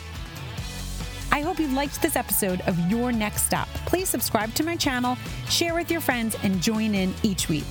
I 1.33 1.41
hope 1.41 1.59
you 1.59 1.67
liked 1.69 1.99
this 1.99 2.15
episode 2.15 2.61
of 2.67 2.77
Your 2.91 3.11
Next 3.11 3.47
Stop. 3.47 3.67
Please 3.87 4.07
subscribe 4.07 4.53
to 4.53 4.63
my 4.63 4.75
channel, 4.75 5.17
share 5.49 5.73
with 5.73 5.89
your 5.89 5.99
friends, 5.99 6.37
and 6.43 6.61
join 6.61 6.93
in 6.93 7.11
each 7.23 7.49
week. 7.49 7.63